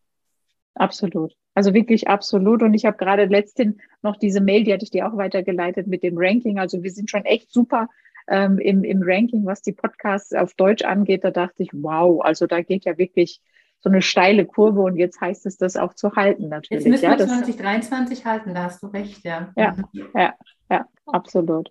Absolut. 0.75 1.35
Also 1.55 1.75
wirklich 1.75 2.09
absolut. 2.09 2.62
Und 2.62 2.75
ich 2.75 2.87
habe 2.87 2.96
gerade 2.96 3.27
letztens 3.27 3.77
noch 4.01 4.16
diese 4.16 4.40
Mail, 4.40 4.64
die 4.64 4.72
hatte 4.72 4.85
ich 4.85 4.90
dir 4.90 5.07
auch 5.07 5.16
weitergeleitet 5.16 5.87
mit 5.87 6.03
dem 6.03 6.14
Ranking. 6.16 6.59
Also 6.59 6.83
wir 6.83 6.90
sind 6.90 7.11
schon 7.11 7.25
echt 7.25 7.51
super 7.51 7.88
ähm, 8.29 8.59
im, 8.59 8.85
im 8.85 9.03
Ranking, 9.03 9.45
was 9.45 9.63
die 9.63 9.73
Podcasts 9.73 10.33
auf 10.33 10.55
Deutsch 10.55 10.85
angeht. 10.85 11.25
Da 11.25 11.31
dachte 11.31 11.63
ich, 11.63 11.71
wow, 11.73 12.23
also 12.23 12.47
da 12.47 12.63
geht 12.63 12.85
ja 12.85 12.99
wirklich 12.99 13.41
so 13.81 13.91
eine 13.91 14.03
steile 14.03 14.47
Kurve 14.47 14.83
und 14.83 14.97
jetzt 14.97 15.21
heißt 15.21 15.45
es, 15.47 15.57
das 15.57 15.77
auch 15.77 15.95
zu 15.95 16.15
halten 16.15 16.49
natürlich. 16.49 16.85
Jetzt 16.85 16.91
müssen 16.91 17.03
wir 17.03 17.19
ja, 17.19 17.27
2023 17.27 18.25
halten, 18.25 18.55
da 18.55 18.65
hast 18.65 18.83
du 18.83 18.87
recht, 18.87 19.25
ja. 19.25 19.53
Ja, 19.57 19.73
mhm. 19.93 20.07
ja, 20.15 20.35
ja, 20.71 20.87
absolut. 21.07 21.71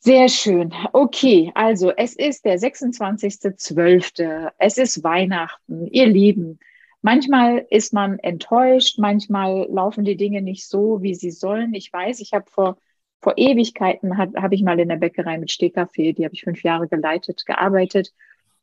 Sehr 0.00 0.28
schön. 0.28 0.72
Okay, 0.92 1.52
also 1.54 1.92
es 1.96 2.14
ist 2.16 2.44
der 2.44 2.58
26.12. 2.58 4.50
Es 4.58 4.78
ist 4.78 5.02
Weihnachten. 5.02 5.86
Ihr 5.86 6.06
Lieben, 6.06 6.58
Manchmal 7.06 7.64
ist 7.70 7.92
man 7.92 8.18
enttäuscht, 8.18 8.98
manchmal 8.98 9.68
laufen 9.70 10.04
die 10.04 10.16
Dinge 10.16 10.42
nicht 10.42 10.66
so, 10.66 11.02
wie 11.02 11.14
sie 11.14 11.30
sollen. 11.30 11.72
Ich 11.72 11.92
weiß, 11.92 12.18
ich 12.18 12.32
habe 12.32 12.50
vor, 12.50 12.78
vor 13.20 13.34
Ewigkeiten, 13.36 14.18
habe 14.18 14.40
hab 14.40 14.52
ich 14.52 14.62
mal 14.62 14.78
in 14.78 14.88
der 14.88 14.96
Bäckerei 14.96 15.38
mit 15.38 15.50
Stehkaffee, 15.50 16.12
die 16.12 16.24
habe 16.24 16.34
ich 16.34 16.42
fünf 16.42 16.62
Jahre 16.62 16.88
geleitet, 16.88 17.44
gearbeitet. 17.46 18.12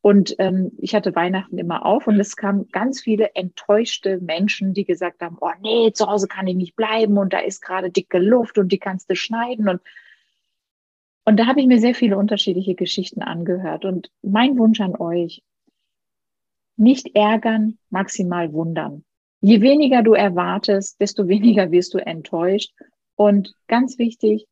Und 0.02 0.36
ähm, 0.40 0.74
ich 0.80 0.96
hatte 0.96 1.16
Weihnachten 1.16 1.58
immer 1.58 1.86
auf 1.86 2.08
und 2.08 2.20
es 2.20 2.36
kamen 2.36 2.68
ganz 2.74 3.00
viele 3.00 3.36
enttäuschte 3.36 4.20
Menschen, 4.20 4.74
die 4.74 4.84
gesagt 4.84 5.22
haben, 5.22 5.38
oh 5.40 5.52
nee, 5.62 5.94
zu 5.94 6.08
Hause 6.08 6.28
kann 6.28 6.46
ich 6.46 6.56
nicht 6.56 6.76
bleiben 6.76 7.18
und 7.18 7.32
da 7.32 7.40
ist 7.40 7.62
gerade 7.62 7.90
dicke 7.90 8.20
Luft 8.20 8.58
und 8.58 8.72
die 8.74 8.80
kannst 8.80 9.10
du 9.10 9.16
schneiden. 9.16 9.70
Und, 9.70 9.82
und 11.24 11.40
da 11.40 11.46
habe 11.46 11.62
ich 11.62 11.68
mir 11.68 11.80
sehr 11.80 11.96
viele 11.96 12.18
unterschiedliche 12.18 12.76
Geschichten 12.76 13.22
angehört. 13.22 13.86
Und 13.86 14.12
mein 14.22 14.58
Wunsch 14.58 14.82
an 14.82 14.98
euch, 14.98 15.42
nicht 16.76 17.16
ärgern, 17.16 17.78
maximal 17.90 18.52
wundern. 18.52 19.06
Je 19.40 19.62
weniger 19.62 20.04
du 20.04 20.14
erwartest, 20.14 21.00
desto 21.00 21.28
weniger 21.30 21.72
wirst 21.72 21.94
du 21.94 21.98
enttäuscht. 21.98 22.74
Und 23.16 23.54
ganz 23.68 23.98
wichtig, 23.98 24.48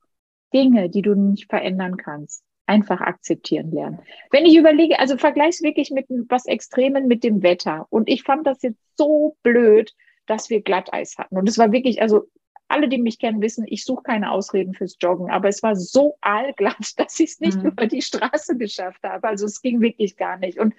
Dinge, 0.54 0.90
die 0.90 1.02
du 1.02 1.16
nicht 1.16 1.50
verändern 1.50 1.98
kannst, 1.98 2.44
einfach 2.66 3.02
akzeptieren 3.02 3.72
lernen. 3.72 4.00
Wenn 4.32 4.46
ich 4.46 4.56
überlege, 4.56 5.00
also 5.00 5.18
vergleich's 5.18 5.62
wirklich 5.62 5.92
mit 5.92 6.06
was 6.30 6.46
Extremen 6.46 7.08
mit 7.08 7.24
dem 7.24 7.44
Wetter. 7.44 7.88
Und 7.90 8.10
ich 8.10 8.24
fand 8.24 8.48
das 8.48 8.62
jetzt 8.62 8.80
so 8.98 9.36
blöd, 9.44 9.94
dass 10.26 10.50
wir 10.50 10.62
Glatteis 10.62 11.18
hatten. 11.18 11.38
Und 11.38 11.50
es 11.50 11.58
war 11.58 11.72
wirklich, 11.72 12.02
also 12.02 12.28
alle, 12.68 12.88
die 12.88 12.98
mich 12.98 13.20
kennen, 13.20 13.42
wissen, 13.42 13.66
ich 13.68 13.84
suche 13.84 14.04
keine 14.04 14.32
Ausreden 14.32 14.74
fürs 14.74 14.96
Joggen. 15.02 15.30
Aber 15.30 15.50
es 15.50 15.62
war 15.62 15.76
so 15.76 16.18
allglatt, 16.22 16.94
dass 16.98 17.20
ich 17.20 17.32
es 17.32 17.40
nicht 17.40 17.58
mhm. 17.58 17.70
über 17.70 17.88
die 17.88 18.02
Straße 18.02 18.58
geschafft 18.58 19.04
habe. 19.04 19.28
Also 19.28 19.46
es 19.46 19.62
ging 19.62 19.82
wirklich 19.82 20.16
gar 20.16 20.38
nicht. 20.38 20.58
Und 20.58 20.74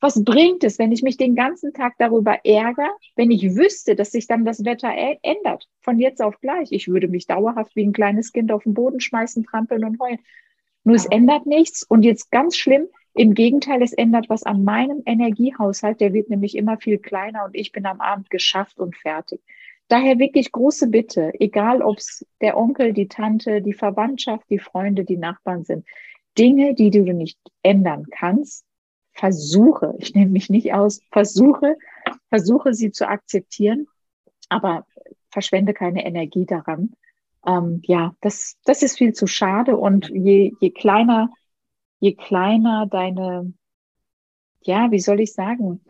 was 0.00 0.24
bringt 0.24 0.64
es, 0.64 0.78
wenn 0.78 0.90
ich 0.90 1.02
mich 1.02 1.16
den 1.16 1.36
ganzen 1.36 1.72
Tag 1.72 1.94
darüber 1.98 2.40
ärgere, 2.44 2.90
wenn 3.14 3.30
ich 3.30 3.54
wüsste, 3.54 3.94
dass 3.94 4.10
sich 4.10 4.26
dann 4.26 4.44
das 4.44 4.64
Wetter 4.64 4.92
ändert, 5.22 5.68
von 5.80 5.98
jetzt 6.00 6.20
auf 6.20 6.40
gleich? 6.40 6.72
Ich 6.72 6.88
würde 6.88 7.06
mich 7.06 7.26
dauerhaft 7.26 7.76
wie 7.76 7.84
ein 7.84 7.92
kleines 7.92 8.32
Kind 8.32 8.50
auf 8.50 8.64
den 8.64 8.74
Boden 8.74 9.00
schmeißen, 9.00 9.44
trampeln 9.44 9.84
und 9.84 10.00
heulen. 10.00 10.18
Nur 10.82 10.96
es 10.96 11.06
ändert 11.06 11.46
nichts. 11.46 11.84
Und 11.84 12.02
jetzt 12.02 12.32
ganz 12.32 12.56
schlimm, 12.56 12.88
im 13.14 13.34
Gegenteil, 13.34 13.82
es 13.82 13.92
ändert 13.92 14.28
was 14.28 14.42
an 14.42 14.64
meinem 14.64 15.02
Energiehaushalt. 15.06 16.00
Der 16.00 16.12
wird 16.12 16.30
nämlich 16.30 16.56
immer 16.56 16.78
viel 16.78 16.98
kleiner 16.98 17.44
und 17.44 17.54
ich 17.54 17.70
bin 17.70 17.86
am 17.86 18.00
Abend 18.00 18.30
geschafft 18.30 18.80
und 18.80 18.96
fertig. 18.96 19.40
Daher 19.88 20.18
wirklich 20.18 20.50
große 20.50 20.88
Bitte, 20.88 21.32
egal 21.38 21.82
ob 21.82 21.98
es 21.98 22.26
der 22.40 22.56
Onkel, 22.56 22.92
die 22.92 23.08
Tante, 23.08 23.60
die 23.60 23.74
Verwandtschaft, 23.74 24.48
die 24.48 24.58
Freunde, 24.58 25.04
die 25.04 25.18
Nachbarn 25.18 25.64
sind. 25.64 25.86
Dinge, 26.38 26.74
die 26.74 26.90
du 26.90 27.02
nicht 27.12 27.38
ändern 27.62 28.06
kannst, 28.10 28.64
versuche, 29.12 29.94
ich 29.98 30.14
nehme 30.14 30.30
mich 30.30 30.50
nicht 30.50 30.74
aus, 30.74 31.00
versuche, 31.10 31.76
versuche 32.28 32.74
sie 32.74 32.90
zu 32.90 33.08
akzeptieren, 33.08 33.86
aber 34.48 34.86
verschwende 35.30 35.74
keine 35.74 36.04
Energie 36.04 36.46
daran. 36.46 36.94
Ähm, 37.46 37.82
ja, 37.84 38.14
das, 38.20 38.56
das 38.64 38.82
ist 38.82 38.98
viel 38.98 39.12
zu 39.12 39.26
schade 39.26 39.76
und 39.76 40.08
je, 40.10 40.52
je 40.60 40.70
kleiner, 40.70 41.30
je 42.00 42.14
kleiner 42.14 42.86
deine, 42.86 43.52
ja, 44.62 44.90
wie 44.90 45.00
soll 45.00 45.20
ich 45.20 45.32
sagen, 45.32 45.84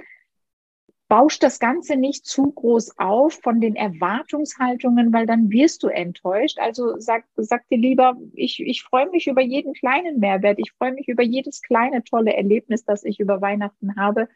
bausch 1.13 1.39
das 1.39 1.59
Ganze 1.59 1.97
nicht 1.97 2.25
zu 2.25 2.53
groß 2.53 2.97
auf 2.97 3.35
von 3.35 3.61
den 3.61 3.77
Erwartungshaltungen, 3.77 5.13
weil 5.13 5.27
dann 5.27 5.51
wirst 5.51 5.83
du 5.83 5.89
enttäuscht. 5.89 6.59
Also 6.59 6.99
sag, 7.01 7.25
sag 7.37 7.69
dir 7.69 7.77
lieber, 7.77 8.17
ich, 8.33 8.61
ich 8.61 8.83
freue 8.83 9.11
mich 9.11 9.27
über 9.27 9.43
jeden 9.43 9.75
kleinen 9.75 10.21
Mehrwert. 10.21 10.59
Ich 10.59 10.73
freue 10.73 10.95
mich 10.95 11.09
über 11.09 11.23
jedes 11.23 11.61
kleine 11.61 12.03
tolle 12.03 12.35
Erlebnis, 12.35 12.87
das 12.87 13.05
ich 13.05 13.21
über 13.21 13.43
Weihnachten 13.43 13.95
habe, 13.97 14.27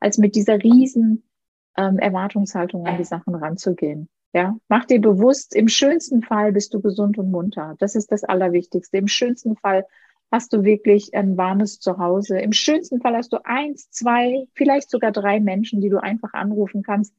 als 0.00 0.18
mit 0.18 0.34
dieser 0.34 0.62
riesen 0.62 1.22
ähm, 1.78 1.98
Erwartungshaltung 1.98 2.86
an 2.86 2.98
die 2.98 3.04
Sachen 3.04 3.34
ranzugehen. 3.34 4.10
Ja, 4.34 4.54
mach 4.68 4.84
dir 4.84 5.00
bewusst, 5.00 5.56
im 5.56 5.68
schönsten 5.68 6.20
Fall 6.20 6.52
bist 6.52 6.74
du 6.74 6.82
gesund 6.82 7.16
und 7.16 7.30
munter. 7.30 7.74
Das 7.78 7.94
ist 7.94 8.12
das 8.12 8.22
Allerwichtigste. 8.22 8.98
Im 8.98 9.08
schönsten 9.08 9.56
Fall 9.56 9.86
hast 10.30 10.52
du 10.52 10.62
wirklich 10.64 11.14
ein 11.14 11.36
warmes 11.36 11.80
Zuhause. 11.80 12.38
Im 12.38 12.52
schönsten 12.52 13.00
Fall 13.00 13.16
hast 13.16 13.32
du 13.32 13.38
eins, 13.44 13.90
zwei, 13.90 14.46
vielleicht 14.54 14.90
sogar 14.90 15.12
drei 15.12 15.40
Menschen, 15.40 15.80
die 15.80 15.88
du 15.88 16.02
einfach 16.02 16.34
anrufen 16.34 16.82
kannst, 16.82 17.14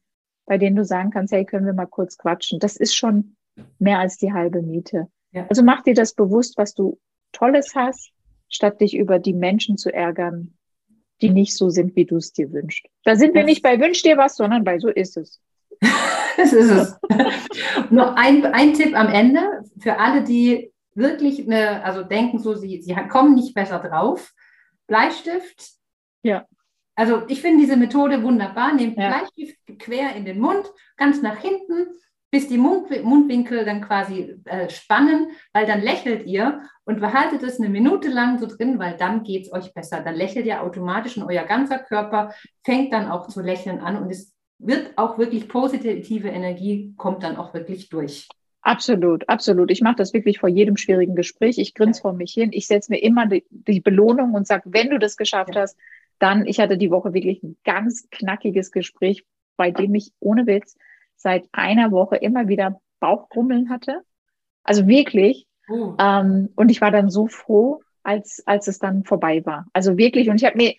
bei 0.46 0.58
denen 0.58 0.76
du 0.76 0.84
sagen 0.84 1.10
kannst, 1.10 1.32
hey, 1.32 1.44
können 1.44 1.66
wir 1.66 1.72
mal 1.72 1.86
kurz 1.86 2.18
quatschen. 2.18 2.60
Das 2.60 2.76
ist 2.76 2.94
schon 2.94 3.36
mehr 3.78 3.98
als 3.98 4.16
die 4.16 4.32
halbe 4.32 4.62
Miete. 4.62 5.08
Ja. 5.32 5.46
Also 5.48 5.62
mach 5.62 5.82
dir 5.82 5.94
das 5.94 6.14
bewusst, 6.14 6.56
was 6.56 6.74
du 6.74 6.98
Tolles 7.32 7.74
hast, 7.74 8.12
statt 8.48 8.80
dich 8.80 8.96
über 8.96 9.18
die 9.18 9.34
Menschen 9.34 9.76
zu 9.76 9.92
ärgern, 9.92 10.54
die 11.20 11.30
nicht 11.30 11.56
so 11.56 11.70
sind, 11.70 11.96
wie 11.96 12.04
du 12.04 12.16
es 12.16 12.32
dir 12.32 12.52
wünschst. 12.52 12.86
Da 13.04 13.16
sind 13.16 13.34
wir 13.34 13.44
nicht 13.44 13.62
bei 13.62 13.78
Wünsch 13.80 14.02
dir 14.02 14.16
was, 14.16 14.36
sondern 14.36 14.64
bei 14.64 14.78
so 14.78 14.88
ist 14.88 15.16
es. 15.16 15.40
das 16.36 16.52
ist 16.52 16.70
es. 16.70 16.98
Nur 17.90 18.16
ein, 18.16 18.44
ein 18.46 18.74
Tipp 18.74 18.96
am 18.96 19.08
Ende 19.08 19.40
für 19.78 19.98
alle, 19.98 20.24
die 20.24 20.72
wirklich 21.00 21.44
eine, 21.46 21.84
also 21.84 22.02
denken 22.02 22.38
so, 22.38 22.54
sie, 22.54 22.80
sie 22.80 22.94
kommen 23.08 23.34
nicht 23.34 23.54
besser 23.54 23.80
drauf. 23.80 24.32
Bleistift. 24.86 25.72
Ja. 26.22 26.46
Also 26.94 27.22
ich 27.28 27.40
finde 27.40 27.62
diese 27.62 27.76
Methode 27.76 28.22
wunderbar. 28.22 28.74
Nehmt 28.74 28.96
ja. 28.96 29.08
Bleistift 29.08 29.58
quer 29.78 30.14
in 30.14 30.24
den 30.24 30.38
Mund, 30.38 30.70
ganz 30.96 31.22
nach 31.22 31.38
hinten, 31.38 31.88
bis 32.30 32.46
die 32.48 32.58
Mund, 32.58 32.90
Mundwinkel 33.04 33.64
dann 33.64 33.80
quasi 33.80 34.40
äh, 34.44 34.68
spannen, 34.68 35.30
weil 35.52 35.66
dann 35.66 35.80
lächelt 35.80 36.26
ihr 36.26 36.62
und 36.84 37.00
behaltet 37.00 37.42
es 37.42 37.58
eine 37.58 37.68
Minute 37.68 38.08
lang 38.08 38.38
so 38.38 38.46
drin, 38.46 38.78
weil 38.78 38.96
dann 38.96 39.24
geht 39.24 39.46
es 39.46 39.52
euch 39.52 39.74
besser. 39.74 40.00
Dann 40.00 40.14
lächelt 40.14 40.46
ihr 40.46 40.62
automatisch 40.62 41.16
und 41.16 41.24
euer 41.24 41.44
ganzer 41.44 41.78
Körper 41.78 42.32
fängt 42.64 42.92
dann 42.92 43.10
auch 43.10 43.28
zu 43.28 43.40
lächeln 43.40 43.80
an 43.80 43.96
und 43.96 44.10
es 44.10 44.34
wird 44.58 44.96
auch 44.96 45.18
wirklich 45.18 45.48
positive 45.48 46.28
Energie, 46.28 46.94
kommt 46.96 47.22
dann 47.22 47.36
auch 47.36 47.54
wirklich 47.54 47.88
durch. 47.88 48.28
Absolut, 48.62 49.28
absolut. 49.28 49.70
Ich 49.70 49.80
mache 49.80 49.96
das 49.96 50.12
wirklich 50.12 50.38
vor 50.38 50.48
jedem 50.48 50.76
schwierigen 50.76 51.14
Gespräch. 51.14 51.58
Ich 51.58 51.74
grinse 51.74 52.02
vor 52.02 52.12
mich 52.12 52.32
hin. 52.32 52.50
Ich 52.52 52.66
setze 52.66 52.92
mir 52.92 53.02
immer 53.02 53.26
die, 53.26 53.44
die 53.50 53.80
Belohnung 53.80 54.34
und 54.34 54.46
sage, 54.46 54.64
wenn 54.66 54.90
du 54.90 54.98
das 54.98 55.16
geschafft 55.16 55.54
ja. 55.54 55.62
hast, 55.62 55.78
dann, 56.18 56.46
ich 56.46 56.60
hatte 56.60 56.76
die 56.76 56.90
Woche 56.90 57.14
wirklich 57.14 57.42
ein 57.42 57.56
ganz 57.64 58.08
knackiges 58.10 58.70
Gespräch, 58.70 59.24
bei 59.56 59.70
dem 59.70 59.94
ich 59.94 60.12
ohne 60.20 60.46
Witz 60.46 60.76
seit 61.16 61.48
einer 61.52 61.90
Woche 61.90 62.16
immer 62.16 62.48
wieder 62.48 62.80
Bauchgrummeln 63.00 63.70
hatte. 63.70 64.02
Also 64.62 64.86
wirklich. 64.86 65.46
Uh. 65.68 65.94
Ähm, 65.98 66.50
und 66.56 66.70
ich 66.70 66.82
war 66.82 66.90
dann 66.90 67.08
so 67.08 67.26
froh, 67.26 67.80
als, 68.02 68.42
als 68.46 68.68
es 68.68 68.78
dann 68.78 69.04
vorbei 69.04 69.44
war. 69.46 69.66
Also 69.72 69.96
wirklich. 69.96 70.28
Und 70.28 70.36
ich 70.36 70.44
habe 70.44 70.58
mir, 70.58 70.74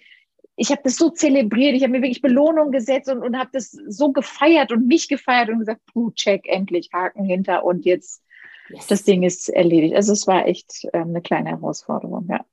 ich 0.56 0.72
habe 0.72 0.82
das 0.84 0.96
so 0.96 1.10
zelebriert, 1.10 1.76
ich 1.76 1.84
habe 1.84 1.94
mir 1.94 2.02
wirklich 2.02 2.22
Belohnung 2.22 2.72
gesetzt 2.72 3.10
und, 3.10 3.24
und 3.24 3.38
habe 3.38 3.50
das 3.54 3.72
so 3.72 4.12
gefeiert 4.12 4.72
und 4.72 4.88
mich 4.88 5.08
gefeiert 5.08 5.50
und 5.50 5.60
gesagt, 5.60 5.82
puh, 5.92 6.12
check, 6.12 6.48
endlich, 6.48 6.90
Haken 6.94 7.26
hinter 7.26 7.64
und 7.64 7.86
jetzt, 7.86 8.24
yes. 8.70 8.88
das 8.88 9.04
Ding 9.04 9.24
ist 9.24 9.50
erledigt. 9.50 9.96
Also 9.96 10.14
es 10.14 10.28
war 10.28 10.46
echt 10.48 10.86
äh, 10.94 11.00
eine 11.00 11.22
kleine 11.22 11.50
Herausforderung, 11.50 12.28
ja. 12.30 12.46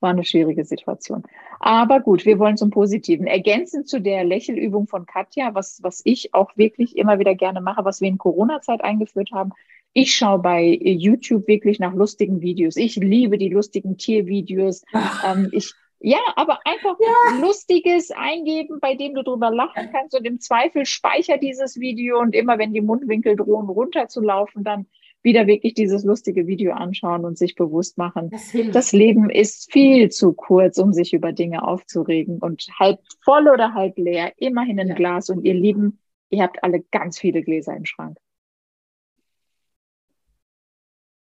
War 0.00 0.10
eine 0.10 0.24
schwierige 0.24 0.64
Situation. 0.64 1.22
Aber 1.58 2.00
gut, 2.00 2.26
wir 2.26 2.38
wollen 2.38 2.58
zum 2.58 2.68
Positiven. 2.68 3.26
Ergänzend 3.26 3.88
zu 3.88 3.98
der 3.98 4.24
Lächelübung 4.24 4.86
von 4.88 5.06
Katja, 5.06 5.54
was, 5.54 5.78
was 5.82 6.02
ich 6.04 6.34
auch 6.34 6.54
wirklich 6.56 6.98
immer 6.98 7.18
wieder 7.18 7.34
gerne 7.34 7.62
mache, 7.62 7.84
was 7.84 8.02
wir 8.02 8.08
in 8.08 8.18
Corona-Zeit 8.18 8.84
eingeführt 8.84 9.30
haben. 9.32 9.52
Ich 9.94 10.14
schaue 10.14 10.40
bei 10.40 10.78
YouTube 10.82 11.48
wirklich 11.48 11.78
nach 11.78 11.94
lustigen 11.94 12.42
Videos. 12.42 12.76
Ich 12.76 12.96
liebe 12.96 13.38
die 13.38 13.48
lustigen 13.48 13.96
Tiervideos. 13.96 14.84
Ähm, 15.26 15.48
ich, 15.52 15.72
ja, 16.00 16.18
aber 16.36 16.60
einfach 16.64 16.96
ja. 17.00 17.40
Lustiges 17.40 18.10
eingeben, 18.10 18.78
bei 18.80 18.94
dem 18.94 19.14
du 19.14 19.22
drüber 19.22 19.50
lachen 19.50 19.90
kannst 19.92 20.16
und 20.18 20.24
im 20.26 20.40
Zweifel 20.40 20.84
speicher 20.86 21.38
dieses 21.38 21.80
Video 21.80 22.20
und 22.20 22.34
immer 22.34 22.58
wenn 22.58 22.72
die 22.72 22.80
Mundwinkel 22.80 23.36
drohen 23.36 23.68
runterzulaufen, 23.68 24.62
dann 24.62 24.86
wieder 25.22 25.46
wirklich 25.46 25.74
dieses 25.74 26.04
lustige 26.04 26.46
Video 26.46 26.72
anschauen 26.72 27.24
und 27.24 27.36
sich 27.36 27.56
bewusst 27.56 27.98
machen. 27.98 28.30
Das, 28.30 28.52
das, 28.72 28.92
Leben 28.92 29.28
ist 29.28 29.72
viel 29.72 30.08
zu 30.10 30.32
kurz, 30.32 30.78
um 30.78 30.92
sich 30.92 31.12
über 31.12 31.32
Dinge 31.32 31.66
aufzuregen 31.66 32.38
und 32.38 32.66
halb 32.78 33.00
voll 33.24 33.48
oder 33.48 33.74
halb 33.74 33.98
leer, 33.98 34.32
immerhin 34.36 34.78
ein 34.78 34.88
ja. 34.88 34.94
Glas 34.94 35.28
und 35.28 35.44
ihr 35.44 35.54
Lieben, 35.54 35.98
ihr 36.30 36.42
habt 36.42 36.62
alle 36.62 36.80
ganz 36.92 37.18
viele 37.18 37.42
Gläser 37.42 37.76
im 37.76 37.86
Schrank. 37.86 38.18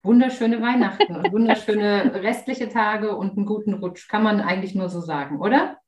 Wunderschöne 0.06 0.62
Weihnachten 0.62 1.16
und 1.16 1.32
wunderschöne 1.32 2.12
restliche 2.22 2.68
Tage 2.68 3.16
und 3.16 3.36
einen 3.36 3.46
guten 3.46 3.74
Rutsch. 3.74 4.08
Kann 4.08 4.22
man 4.22 4.40
eigentlich 4.40 4.74
nur 4.74 4.88
so 4.88 5.00
sagen, 5.00 5.40
oder? 5.40 5.78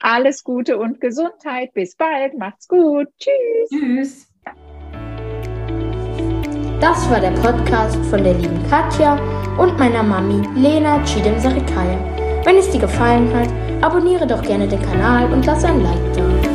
Alles 0.00 0.44
Gute 0.44 0.78
und 0.78 1.00
Gesundheit. 1.00 1.72
Bis 1.72 1.96
bald. 1.96 2.36
Macht's 2.38 2.68
gut. 2.68 3.08
Tschüss. 3.18 3.70
Tschüss. 3.70 4.32
Das 6.80 7.10
war 7.10 7.20
der 7.20 7.32
Podcast 7.32 7.96
von 8.06 8.22
der 8.22 8.34
lieben 8.34 8.62
Katja 8.70 9.18
und 9.58 9.76
meiner 9.78 10.02
Mami 10.02 10.46
Lena 10.54 11.02
Chidem 11.04 11.38
Sarikaya. 11.38 11.98
Wenn 12.44 12.56
es 12.56 12.70
dir 12.70 12.80
gefallen 12.80 13.34
hat, 13.34 13.48
abonniere 13.82 14.26
doch 14.26 14.42
gerne 14.42 14.68
den 14.68 14.80
Kanal 14.82 15.32
und 15.32 15.44
lass 15.44 15.64
ein 15.64 15.82
Like 15.82 16.12
da. 16.14 16.47